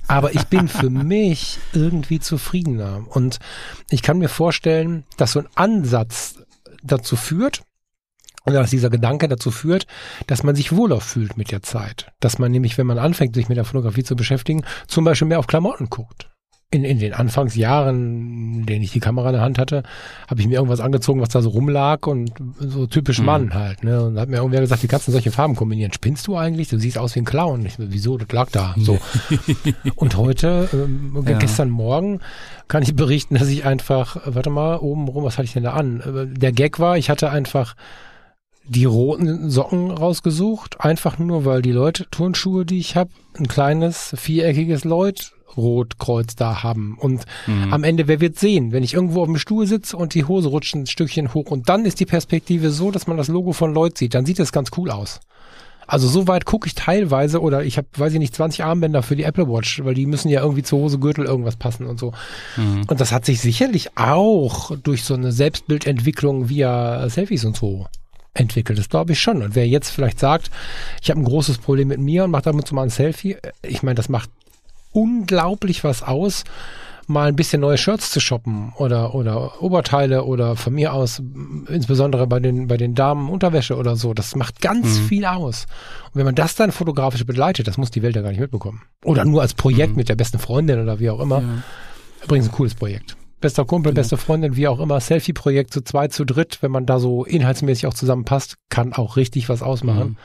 [0.08, 3.06] Aber ich bin für mich irgendwie zufriedener.
[3.08, 3.40] Und
[3.90, 6.36] ich kann mir vorstellen, dass so ein Ansatz
[6.84, 7.64] dazu führt,
[8.44, 9.86] und dass dieser Gedanke dazu führt,
[10.26, 12.12] dass man sich wohler fühlt mit der Zeit.
[12.20, 15.38] Dass man nämlich, wenn man anfängt, sich mit der Fotografie zu beschäftigen, zum Beispiel mehr
[15.38, 16.31] auf Klamotten guckt
[16.74, 19.84] in, in den Anfangsjahren, in denen ich die Kamera in der Hand hatte,
[20.30, 23.26] habe ich mir irgendwas angezogen, was da so rumlag und so typisch mhm.
[23.26, 23.84] Mann halt.
[23.84, 24.02] Ne?
[24.02, 25.92] Und hat mir irgendwer gesagt, wie kannst du solche Farben kombinieren?
[25.92, 26.70] Spinnst du eigentlich?
[26.70, 27.66] Du siehst aus wie ein Clown.
[27.66, 28.18] Ich, wieso?
[28.18, 28.74] Das lag da.
[28.78, 29.00] So.
[29.96, 31.38] und heute, ähm, ja.
[31.38, 32.22] gestern Morgen,
[32.70, 35.74] kann ich berichten, dass ich einfach, warte mal, oben rum, was hatte ich denn da
[35.74, 36.00] an?
[36.00, 37.76] Äh, der Gag war, ich hatte einfach
[38.64, 44.14] die roten Socken rausgesucht, einfach nur, weil die Leute Turnschuhe, die ich habe, ein kleines
[44.16, 46.98] viereckiges Leut Rotkreuz da haben.
[47.00, 47.74] Und mhm.
[47.74, 50.50] am Ende, wer wird sehen, wenn ich irgendwo auf dem Stuhl sitze und die Hose
[50.50, 53.74] rutscht ein Stückchen hoch und dann ist die Perspektive so, dass man das Logo von
[53.74, 55.20] Lloyd sieht, dann sieht das ganz cool aus.
[55.92, 59.18] Also so weit gucke ich teilweise oder ich habe, weiß ich nicht, 20 Armbänder für
[59.18, 62.14] die Apple Watch, weil die müssen ja irgendwie zur Hose, Gürtel irgendwas passen und so.
[62.56, 62.86] Mhm.
[62.88, 67.88] Und das hat sich sicherlich auch durch so eine Selbstbildentwicklung via Selfies und so
[68.34, 68.80] entwickelt.
[68.80, 69.42] Das glaube ich schon.
[69.42, 70.50] Und wer jetzt vielleicht sagt,
[71.02, 73.84] ich habe ein großes Problem mit mir und macht damit so mal ein Selfie, ich
[73.84, 74.30] meine, das macht
[74.92, 76.44] unglaublich was aus,
[77.08, 81.22] mal ein bisschen neue Shirts zu shoppen oder, oder Oberteile oder von mir aus,
[81.68, 84.14] insbesondere bei den, bei den Damen Unterwäsche oder so.
[84.14, 85.04] Das macht ganz mhm.
[85.06, 85.66] viel aus.
[86.06, 88.84] Und wenn man das dann fotografisch begleitet, das muss die Welt ja gar nicht mitbekommen.
[89.04, 89.98] Oder nur als Projekt mhm.
[89.98, 91.42] mit der besten Freundin oder wie auch immer.
[91.42, 91.64] Ja.
[92.24, 93.18] Übrigens ein cooles Projekt.
[93.42, 94.02] Bester Kumpel, genau.
[94.02, 97.88] beste Freundin, wie auch immer, Selfie-Projekt zu zweit, zu dritt, wenn man da so inhaltsmäßig
[97.88, 100.10] auch zusammenpasst, kann auch richtig was ausmachen.
[100.10, 100.18] Mhm.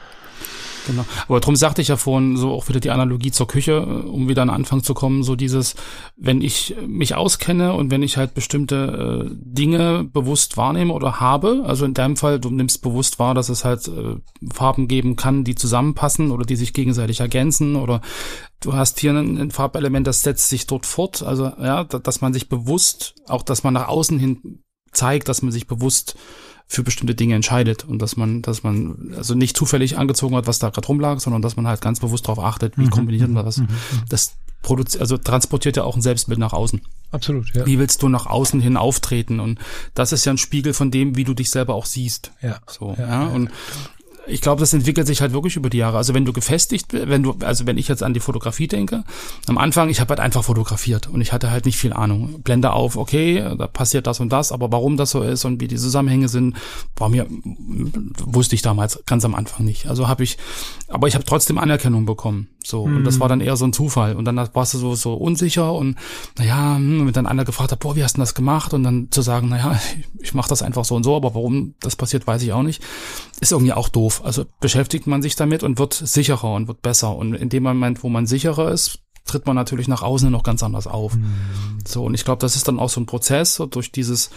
[0.87, 1.05] Genau.
[1.29, 4.43] Aber darum sagte ich ja vorhin so auch wieder die Analogie zur Küche, um wieder
[4.43, 5.75] an den Anfang zu kommen, so dieses,
[6.17, 11.65] wenn ich mich auskenne und wenn ich halt bestimmte äh, Dinge bewusst wahrnehme oder habe,
[11.67, 14.17] also in deinem Fall, du nimmst bewusst wahr, dass es halt äh,
[14.53, 18.01] Farben geben kann, die zusammenpassen oder die sich gegenseitig ergänzen oder
[18.61, 22.33] du hast hier ein, ein Farbelement, das setzt sich dort fort, also ja, dass man
[22.33, 26.17] sich bewusst, auch dass man nach außen hin zeigt, dass man sich bewusst
[26.69, 30.59] für bestimmte Dinge entscheidet und dass man, dass man also nicht zufällig angezogen hat, was
[30.59, 32.91] da gerade rumlag, sondern dass man halt ganz bewusst darauf achtet, wie mhm.
[32.91, 33.59] kombiniert man das.
[33.59, 33.69] Mhm.
[34.09, 36.83] Das produziert, also transportiert ja auch ein Selbstbild nach außen.
[37.13, 37.65] Absolut, ja.
[37.67, 39.39] Wie willst du nach außen hin auftreten?
[39.39, 39.61] Und
[39.95, 42.33] das ist ja ein Spiegel von dem, wie du dich selber auch siehst.
[42.43, 42.59] Ja.
[42.67, 43.09] So, ja.
[43.09, 43.27] ja.
[43.27, 43.51] Und
[44.27, 45.97] ich glaube, das entwickelt sich halt wirklich über die Jahre.
[45.97, 49.05] Also wenn du gefestigt, wenn du, also wenn ich jetzt an die Fotografie denke,
[49.47, 52.43] am Anfang, ich habe halt einfach fotografiert und ich hatte halt nicht viel Ahnung.
[52.43, 55.69] Blende auf, okay, da passiert das und das, aber warum das so ist und wie
[55.69, 56.57] die Zusammenhänge sind,
[56.97, 57.27] war mir
[58.25, 59.87] wusste ich damals ganz am Anfang nicht.
[59.87, 60.39] Also habe ich,
[60.89, 62.49] aber ich habe trotzdem Anerkennung bekommen.
[62.69, 62.99] So mhm.
[62.99, 65.73] und das war dann eher so ein Zufall und dann warst du so so unsicher
[65.73, 65.97] und
[66.39, 69.09] naja, hm, wenn dann einer gefragt hat, boah, wie hast du das gemacht und dann
[69.11, 69.79] zu sagen, naja,
[70.19, 72.63] ich, ich mache das einfach so und so, aber warum das passiert, weiß ich auch
[72.63, 72.83] nicht,
[73.41, 74.23] ist irgendwie auch doof.
[74.25, 77.17] Also beschäftigt man sich damit und wird sicherer und wird besser.
[77.17, 80.63] Und in dem Moment, wo man sicherer ist, tritt man natürlich nach außen noch ganz
[80.63, 81.15] anders auf.
[81.15, 81.27] Mhm.
[81.87, 84.31] So, und ich glaube, das ist dann auch so ein Prozess, so durch dieses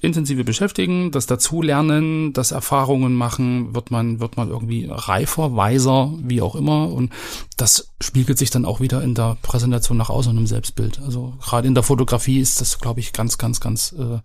[0.00, 6.40] intensive Beschäftigen, das Dazulernen, das Erfahrungen machen, wird man, wird man irgendwie reifer, weiser, wie
[6.40, 6.90] auch immer.
[6.90, 7.12] Und
[7.56, 11.00] das spiegelt sich dann auch wieder in der Präsentation nach außen und im Selbstbild.
[11.04, 14.20] Also gerade in der Fotografie ist das, glaube ich, ganz, ganz, ganz äh,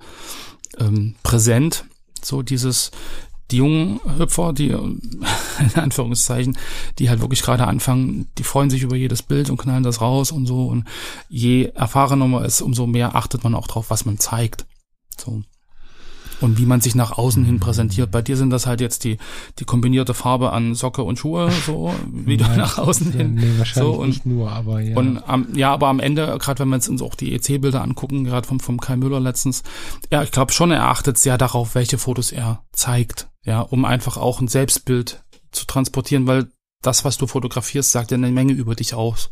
[0.82, 1.86] ähm, präsent.
[2.22, 2.92] So dieses,
[3.52, 6.58] die jungen Hüpfer, die in Anführungszeichen,
[7.00, 10.32] die halt wirklich gerade anfangen, die freuen sich über jedes Bild und knallen das raus
[10.32, 10.68] und so.
[10.68, 10.86] Und
[11.30, 14.66] je erfahrener man ist, umso mehr achtet man auch drauf, was man zeigt.
[15.18, 15.44] So
[16.42, 18.12] und wie man sich nach außen hin präsentiert.
[18.12, 19.18] Bei dir sind das halt jetzt die,
[19.60, 23.36] die kombinierte Farbe an Socke und Schuhe, so wie du nach außen hin.
[23.36, 24.98] Nee, wahrscheinlich so, und, nicht nur, aber ja.
[24.98, 28.48] Und am, ja, aber am Ende, gerade wenn wir uns auch die EC-Bilder angucken, gerade
[28.48, 29.64] vom, vom Kai Müller letztens,
[30.12, 34.18] ja, ich glaube schon, er achtet sehr darauf, welche Fotos er zeigt, ja, um einfach
[34.18, 36.48] auch ein Selbstbild zu transportieren, weil
[36.82, 39.32] das, was du fotografierst, sagt ja eine Menge über dich aus.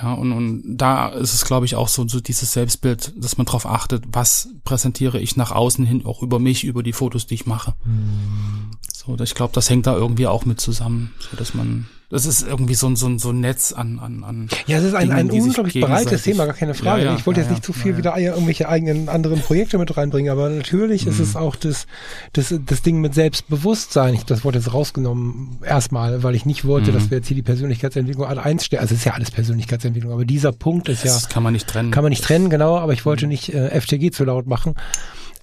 [0.00, 3.46] Ja, und, und da ist es, glaube ich, auch so, so dieses Selbstbild, dass man
[3.46, 7.34] darauf achtet, was präsentiere ich nach außen hin auch über mich, über die Fotos, die
[7.34, 7.74] ich mache.
[7.84, 8.72] Mhm.
[8.92, 12.46] So, ich glaube, das hängt da irgendwie auch mit zusammen, so dass man das ist
[12.46, 14.48] irgendwie so ein, so ein, so ein Netz an, an, an.
[14.68, 17.02] Ja, es ist ein, Dingen, ein unglaublich breites Thema, gar keine Frage.
[17.02, 19.96] Ja, ja, ich wollte ja, jetzt nicht zu viel wieder irgendwelche eigenen anderen Projekte mit
[19.96, 21.12] reinbringen, aber natürlich mhm.
[21.12, 21.86] ist es auch das,
[22.32, 24.14] das, das Ding mit Selbstbewusstsein.
[24.14, 26.94] Ich das Wort jetzt rausgenommen, erstmal, weil ich nicht wollte, mhm.
[26.94, 28.82] dass wir jetzt hier die Persönlichkeitsentwicklung alle eins stellen.
[28.82, 31.14] Also es ist ja alles Persönlichkeitsentwicklung, aber dieser Punkt ist das ja.
[31.16, 31.90] Das kann man nicht trennen.
[31.90, 33.30] Kann man nicht trennen, genau, aber ich wollte mhm.
[33.30, 34.74] nicht äh, FTG zu laut machen.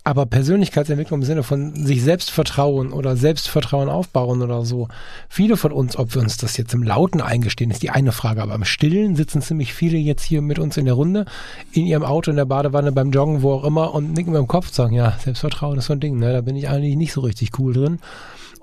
[0.05, 4.89] Aber Persönlichkeitsentwicklung im Sinne von sich selbst vertrauen oder Selbstvertrauen aufbauen oder so.
[5.29, 8.41] Viele von uns, ob wir uns das jetzt im Lauten eingestehen, ist die eine Frage.
[8.41, 11.25] Aber im Stillen sitzen ziemlich viele jetzt hier mit uns in der Runde,
[11.71, 14.47] in ihrem Auto, in der Badewanne, beim Joggen, wo auch immer und nicken mit dem
[14.47, 16.33] Kopf sagen, ja, Selbstvertrauen ist so ein Ding, ne?
[16.33, 17.99] Da bin ich eigentlich nicht so richtig cool drin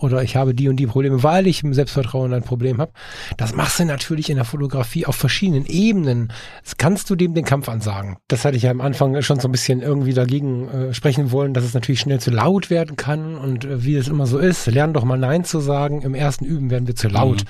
[0.01, 2.92] oder ich habe die und die Probleme, weil ich im Selbstvertrauen ein Problem habe.
[3.36, 6.32] Das machst du natürlich in der Fotografie auf verschiedenen Ebenen.
[6.64, 8.16] Das kannst du dem den Kampf ansagen.
[8.28, 11.55] Das hatte ich ja am Anfang schon so ein bisschen irgendwie dagegen äh, sprechen wollen,
[11.55, 14.66] dass es natürlich schnell zu laut werden kann und äh, wie es immer so ist.
[14.66, 16.03] Lern doch mal Nein zu sagen.
[16.03, 17.42] Im ersten Üben werden wir zu laut.
[17.44, 17.48] Mhm.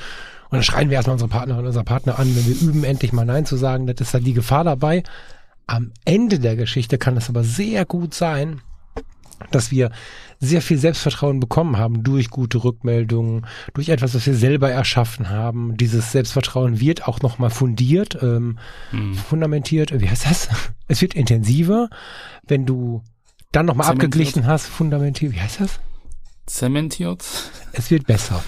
[0.51, 3.25] Und dann schreien wir erstmal unsere Partnerin, unser Partner an, wenn wir üben, endlich mal
[3.25, 3.87] Nein zu sagen.
[3.87, 5.05] Das ist halt die Gefahr dabei.
[5.69, 8.61] Am Ende der Geschichte kann es aber sehr gut sein,
[9.51, 9.91] dass wir
[10.39, 15.77] sehr viel Selbstvertrauen bekommen haben durch gute Rückmeldungen, durch etwas, was wir selber erschaffen haben.
[15.77, 18.59] Dieses Selbstvertrauen wird auch nochmal fundiert, ähm,
[18.91, 19.15] hm.
[19.15, 20.49] fundamentiert, wie heißt das?
[20.89, 21.89] Es wird intensiver,
[22.47, 23.03] wenn du
[23.53, 25.81] dann nochmal abgeglichen hast, fundamentiert, wie heißt das?
[26.47, 27.25] Zementiert?
[27.73, 28.43] Es wird besser.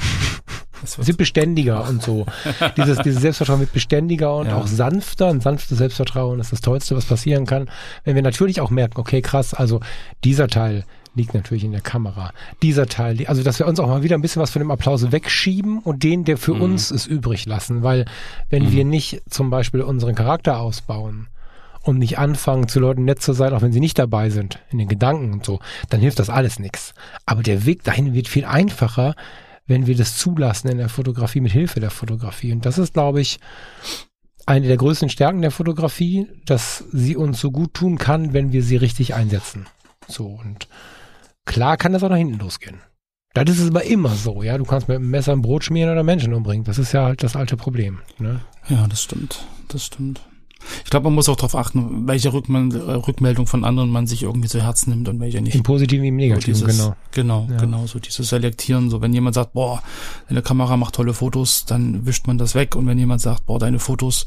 [0.99, 2.27] Wird beständiger und so.
[2.77, 4.57] dieses, dieses Selbstvertrauen wird beständiger und ja.
[4.57, 5.29] auch sanfter.
[5.29, 7.69] Ein sanftes Selbstvertrauen ist das Tollste, was passieren kann.
[8.05, 9.81] Wenn wir natürlich auch merken, okay, krass, also
[10.25, 12.33] dieser Teil, liegt natürlich in der Kamera.
[12.63, 15.13] Dieser Teil, also dass wir uns auch mal wieder ein bisschen was von dem Applaus
[15.13, 16.63] wegschieben und den, der für mhm.
[16.63, 17.83] uns ist, übrig lassen.
[17.83, 18.07] Weil
[18.51, 18.73] wenn mhm.
[18.73, 21.29] wir nicht zum Beispiel unseren Charakter ausbauen
[21.83, 24.79] und nicht anfangen, zu Leuten nett zu sein, auch wenn sie nicht dabei sind, in
[24.79, 25.61] den Gedanken und so,
[25.91, 26.95] dann hilft das alles nichts.
[27.27, 29.15] Aber der Weg dahin wird viel einfacher,
[29.73, 32.53] wenn wir das zulassen in der Fotografie mit Hilfe der Fotografie.
[32.53, 33.41] Und das ist, glaube ich,
[34.47, 38.63] eine der größten Stärken der Fotografie, dass sie uns so gut tun kann, wenn wir
[38.63, 39.67] sie richtig einsetzen.
[40.07, 40.69] So und
[41.45, 42.81] Klar kann das auch nach hinten losgehen.
[43.35, 44.59] Das ist es aber immer so, ja.
[44.59, 46.65] Du kannst mit einem Messer ein Brot schmieren oder Menschen umbringen.
[46.65, 48.01] Das ist ja halt das alte Problem.
[48.19, 48.41] Ne?
[48.69, 49.45] Ja, das stimmt.
[49.69, 50.21] Das stimmt.
[50.85, 54.49] Ich glaube, man muss auch darauf achten, welche Rückmel Rückmeldung von anderen man sich irgendwie
[54.49, 55.55] zu Herzen nimmt und welche nicht.
[55.55, 56.97] Im Positiven, im Negativen, so dieses, genau.
[57.13, 57.57] Genau, ja.
[57.59, 58.91] genau, so dieses Selektieren.
[58.91, 59.83] So, wenn jemand sagt, boah,
[60.29, 62.77] deine Kamera macht tolle Fotos, dann wischt man das weg.
[62.77, 64.27] Und wenn jemand sagt, boah, deine Fotos,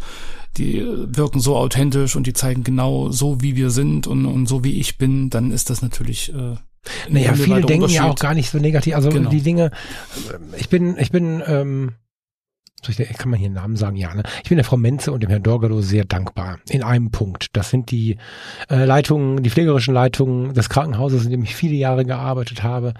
[0.57, 4.63] die wirken so authentisch und die zeigen genau so, wie wir sind und, und so,
[4.63, 6.55] wie ich bin, dann ist das natürlich äh,
[7.09, 8.95] naja, viele denken ja auch gar nicht so negativ.
[8.95, 9.29] Also genau.
[9.29, 9.71] die Dinge,
[10.57, 11.93] ich bin, ich bin, ähm,
[13.17, 13.95] kann man hier einen Namen sagen?
[13.95, 14.23] Ja, ne?
[14.43, 16.59] Ich bin der Frau Menze und dem Herrn Dorgalo sehr dankbar.
[16.69, 17.47] In einem Punkt.
[17.53, 18.17] Das sind die
[18.69, 22.93] äh, Leitungen, die pflegerischen Leitungen des Krankenhauses, in dem ich viele Jahre gearbeitet habe.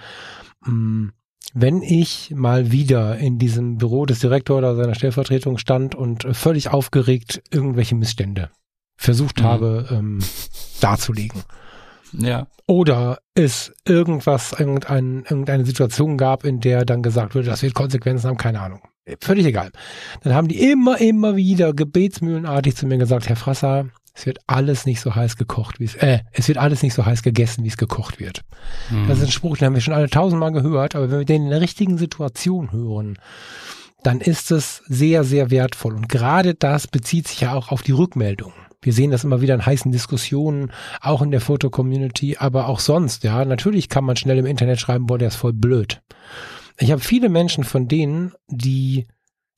[0.66, 1.10] Mm,
[1.54, 6.70] wenn ich mal wieder in diesem Büro des Direktors oder seiner Stellvertretung stand und völlig
[6.70, 8.50] aufgeregt irgendwelche Missstände
[8.98, 9.44] versucht mhm.
[9.44, 10.20] habe ähm,
[10.82, 11.44] darzulegen
[12.20, 12.48] ja.
[12.68, 18.28] Oder es irgendwas, irgendein, irgendeine Situation gab, in der dann gesagt wurde, das wird Konsequenzen
[18.28, 18.82] haben, keine Ahnung.
[19.22, 19.72] Völlig egal.
[20.22, 23.86] Dann haben die immer, immer wieder gebetsmühlenartig zu mir gesagt, Herr Frasser,
[24.16, 27.06] es wird alles nicht so heiß gekocht, wie es, äh, es wird alles nicht so
[27.06, 28.42] heiß gegessen, wie es gekocht wird.
[28.88, 29.08] Hm.
[29.08, 31.44] Das ist ein Spruch, den haben wir schon alle tausendmal gehört, aber wenn wir den
[31.44, 33.20] in der richtigen Situation hören,
[34.04, 35.96] dann ist es sehr, sehr wertvoll.
[35.96, 38.54] Und gerade das bezieht sich ja auch auf die Rückmeldung.
[38.82, 43.24] Wir sehen das immer wieder in heißen Diskussionen, auch in der Foto-Community, aber auch sonst,
[43.24, 43.44] ja.
[43.44, 46.02] Natürlich kann man schnell im Internet schreiben, boah, der ist voll blöd.
[46.80, 49.08] Ich habe viele Menschen von denen, die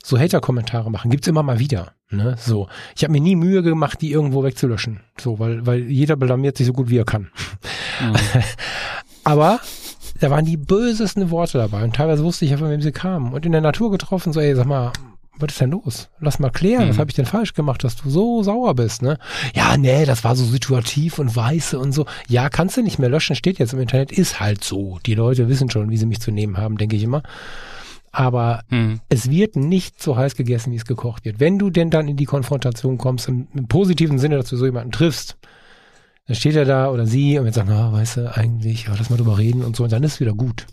[0.04, 1.94] so Hater-Kommentare machen, gibt's immer mal wieder.
[2.10, 2.36] Ne?
[2.40, 5.02] So, ich habe mir nie Mühe gemacht, die irgendwo wegzulöschen.
[5.20, 7.32] So, weil, weil jeder blamiert sich so gut wie er kann.
[8.02, 8.16] Mhm.
[9.24, 9.60] Aber
[10.20, 13.34] da waren die bösesten Worte dabei und teilweise wusste ich ja, von wem sie kamen.
[13.34, 14.94] Und in der Natur getroffen, so, ey, sag mal,
[15.40, 16.10] was ist denn los?
[16.20, 16.90] Lass mal klären, mhm.
[16.90, 19.18] was habe ich denn falsch gemacht, dass du so sauer bist, ne?
[19.54, 22.06] Ja, nee, das war so situativ und weiße und so.
[22.28, 25.00] Ja, kannst du nicht mehr löschen, steht jetzt im Internet, ist halt so.
[25.06, 27.24] Die Leute wissen schon, wie sie mich zu nehmen haben, denke ich immer.
[28.12, 29.00] Aber mhm.
[29.10, 31.40] es wird nicht so heiß gegessen, wie es gekocht wird.
[31.40, 34.66] Wenn du denn dann in die Konfrontation kommst, im, im positiven Sinne, dass du so
[34.66, 35.38] jemanden triffst,
[36.26, 39.10] dann steht er da oder sie und jetzt sagt, na, weißt du, eigentlich, ja, lass
[39.10, 40.66] mal drüber reden und so, und dann ist es wieder gut.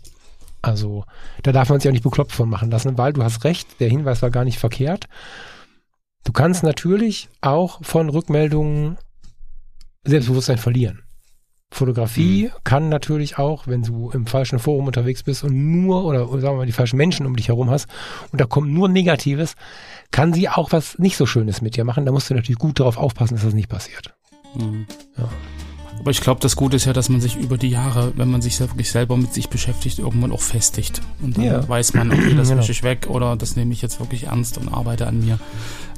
[0.65, 1.05] Also
[1.43, 3.87] da darf man sich auch nicht bekloppt von machen lassen, weil du hast recht, der
[3.87, 5.05] Hinweis war gar nicht verkehrt.
[6.23, 8.97] Du kannst natürlich auch von Rückmeldungen
[10.05, 11.03] Selbstbewusstsein verlieren.
[11.71, 12.63] Fotografie mhm.
[12.63, 16.53] kann natürlich auch, wenn du im falschen Forum unterwegs bist und nur, oder sagen wir
[16.53, 17.87] mal, die falschen Menschen um dich herum hast
[18.31, 19.55] und da kommt nur Negatives,
[20.09, 22.07] kann sie auch was nicht so Schönes mit dir machen.
[22.07, 24.15] Da musst du natürlich gut darauf aufpassen, dass das nicht passiert.
[24.55, 24.87] Mhm.
[25.15, 25.29] Ja.
[26.05, 28.39] Aber ich glaube, das Gute ist ja, dass man sich über die Jahre, wenn man
[28.39, 31.01] sich wirklich selber mit sich beschäftigt, irgendwann auch festigt.
[31.19, 31.67] Und dann ja.
[31.67, 32.61] weiß man, okay, das genau.
[32.61, 35.39] wische ich weg oder das nehme ich jetzt wirklich ernst und arbeite an mir.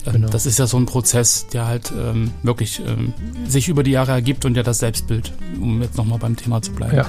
[0.05, 0.29] Ähm, genau.
[0.29, 3.11] Das ist ja so ein Prozess, der halt ähm, wirklich ähm,
[3.49, 6.71] sich über die Jahre ergibt und ja das Selbstbild, um jetzt nochmal beim Thema zu
[6.71, 7.05] bleiben, ja.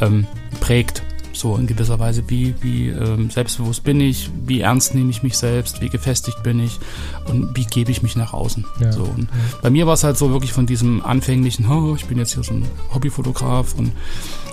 [0.00, 0.26] ähm,
[0.58, 1.02] prägt.
[1.38, 5.38] So in gewisser Weise, wie, wie ähm, selbstbewusst bin ich, wie ernst nehme ich mich
[5.38, 6.80] selbst, wie gefestigt bin ich
[7.26, 8.64] und wie gebe ich mich nach außen.
[8.80, 8.90] Ja.
[8.90, 9.28] So, und.
[9.62, 12.42] Bei mir war es halt so wirklich von diesem anfänglichen, oh, ich bin jetzt hier
[12.42, 13.92] so ein Hobbyfotograf und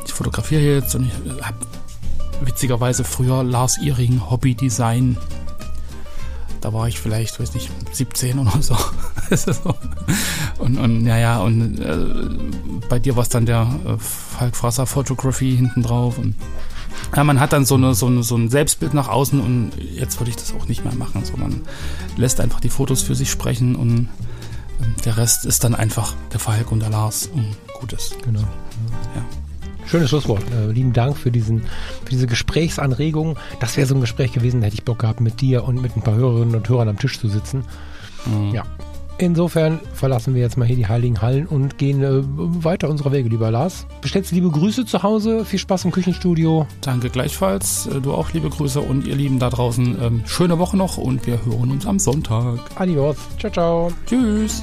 [0.05, 1.57] ich fotografiere jetzt und ich habe
[2.41, 5.17] witzigerweise früher Lars Ihring Hobby Design
[6.65, 8.75] da war ich vielleicht, weiß nicht, 17 oder so.
[10.57, 11.95] und, und naja, und äh,
[12.89, 16.17] bei dir war es dann der äh, Falk Frasser Photography hinten drauf.
[16.17, 16.33] Und
[17.15, 20.19] ja, man hat dann so, eine, so, eine, so ein Selbstbild nach außen und jetzt
[20.19, 21.23] würde ich das auch nicht mehr machen.
[21.25, 21.61] So, man
[22.17, 24.09] lässt einfach die Fotos für sich sprechen und
[24.81, 28.15] äh, der Rest ist dann einfach der Falk und der Lars und Gutes.
[28.23, 28.41] Genau.
[28.41, 29.25] Ja.
[29.85, 30.43] Schönes Schlusswort.
[30.51, 33.37] Äh, lieben Dank für, diesen, für diese Gesprächsanregung.
[33.59, 35.95] Das wäre so ein Gespräch gewesen, da hätte ich Bock gehabt, mit dir und mit
[35.95, 37.63] ein paar Hörerinnen und Hörern am Tisch zu sitzen.
[38.25, 38.53] Mhm.
[38.53, 38.63] Ja.
[39.17, 42.21] Insofern verlassen wir jetzt mal hier die Heiligen Hallen und gehen äh,
[42.63, 43.87] weiter unserer Wege, lieber Lars.
[44.01, 46.67] Bestellst liebe Grüße zu Hause, viel Spaß im Küchenstudio.
[46.81, 50.75] Danke gleichfalls, äh, du auch liebe Grüße und ihr Lieben da draußen, ähm, schöne Woche
[50.75, 52.59] noch und wir hören uns am Sonntag.
[52.75, 53.91] Adios, ciao, ciao.
[54.05, 54.61] Tschüss.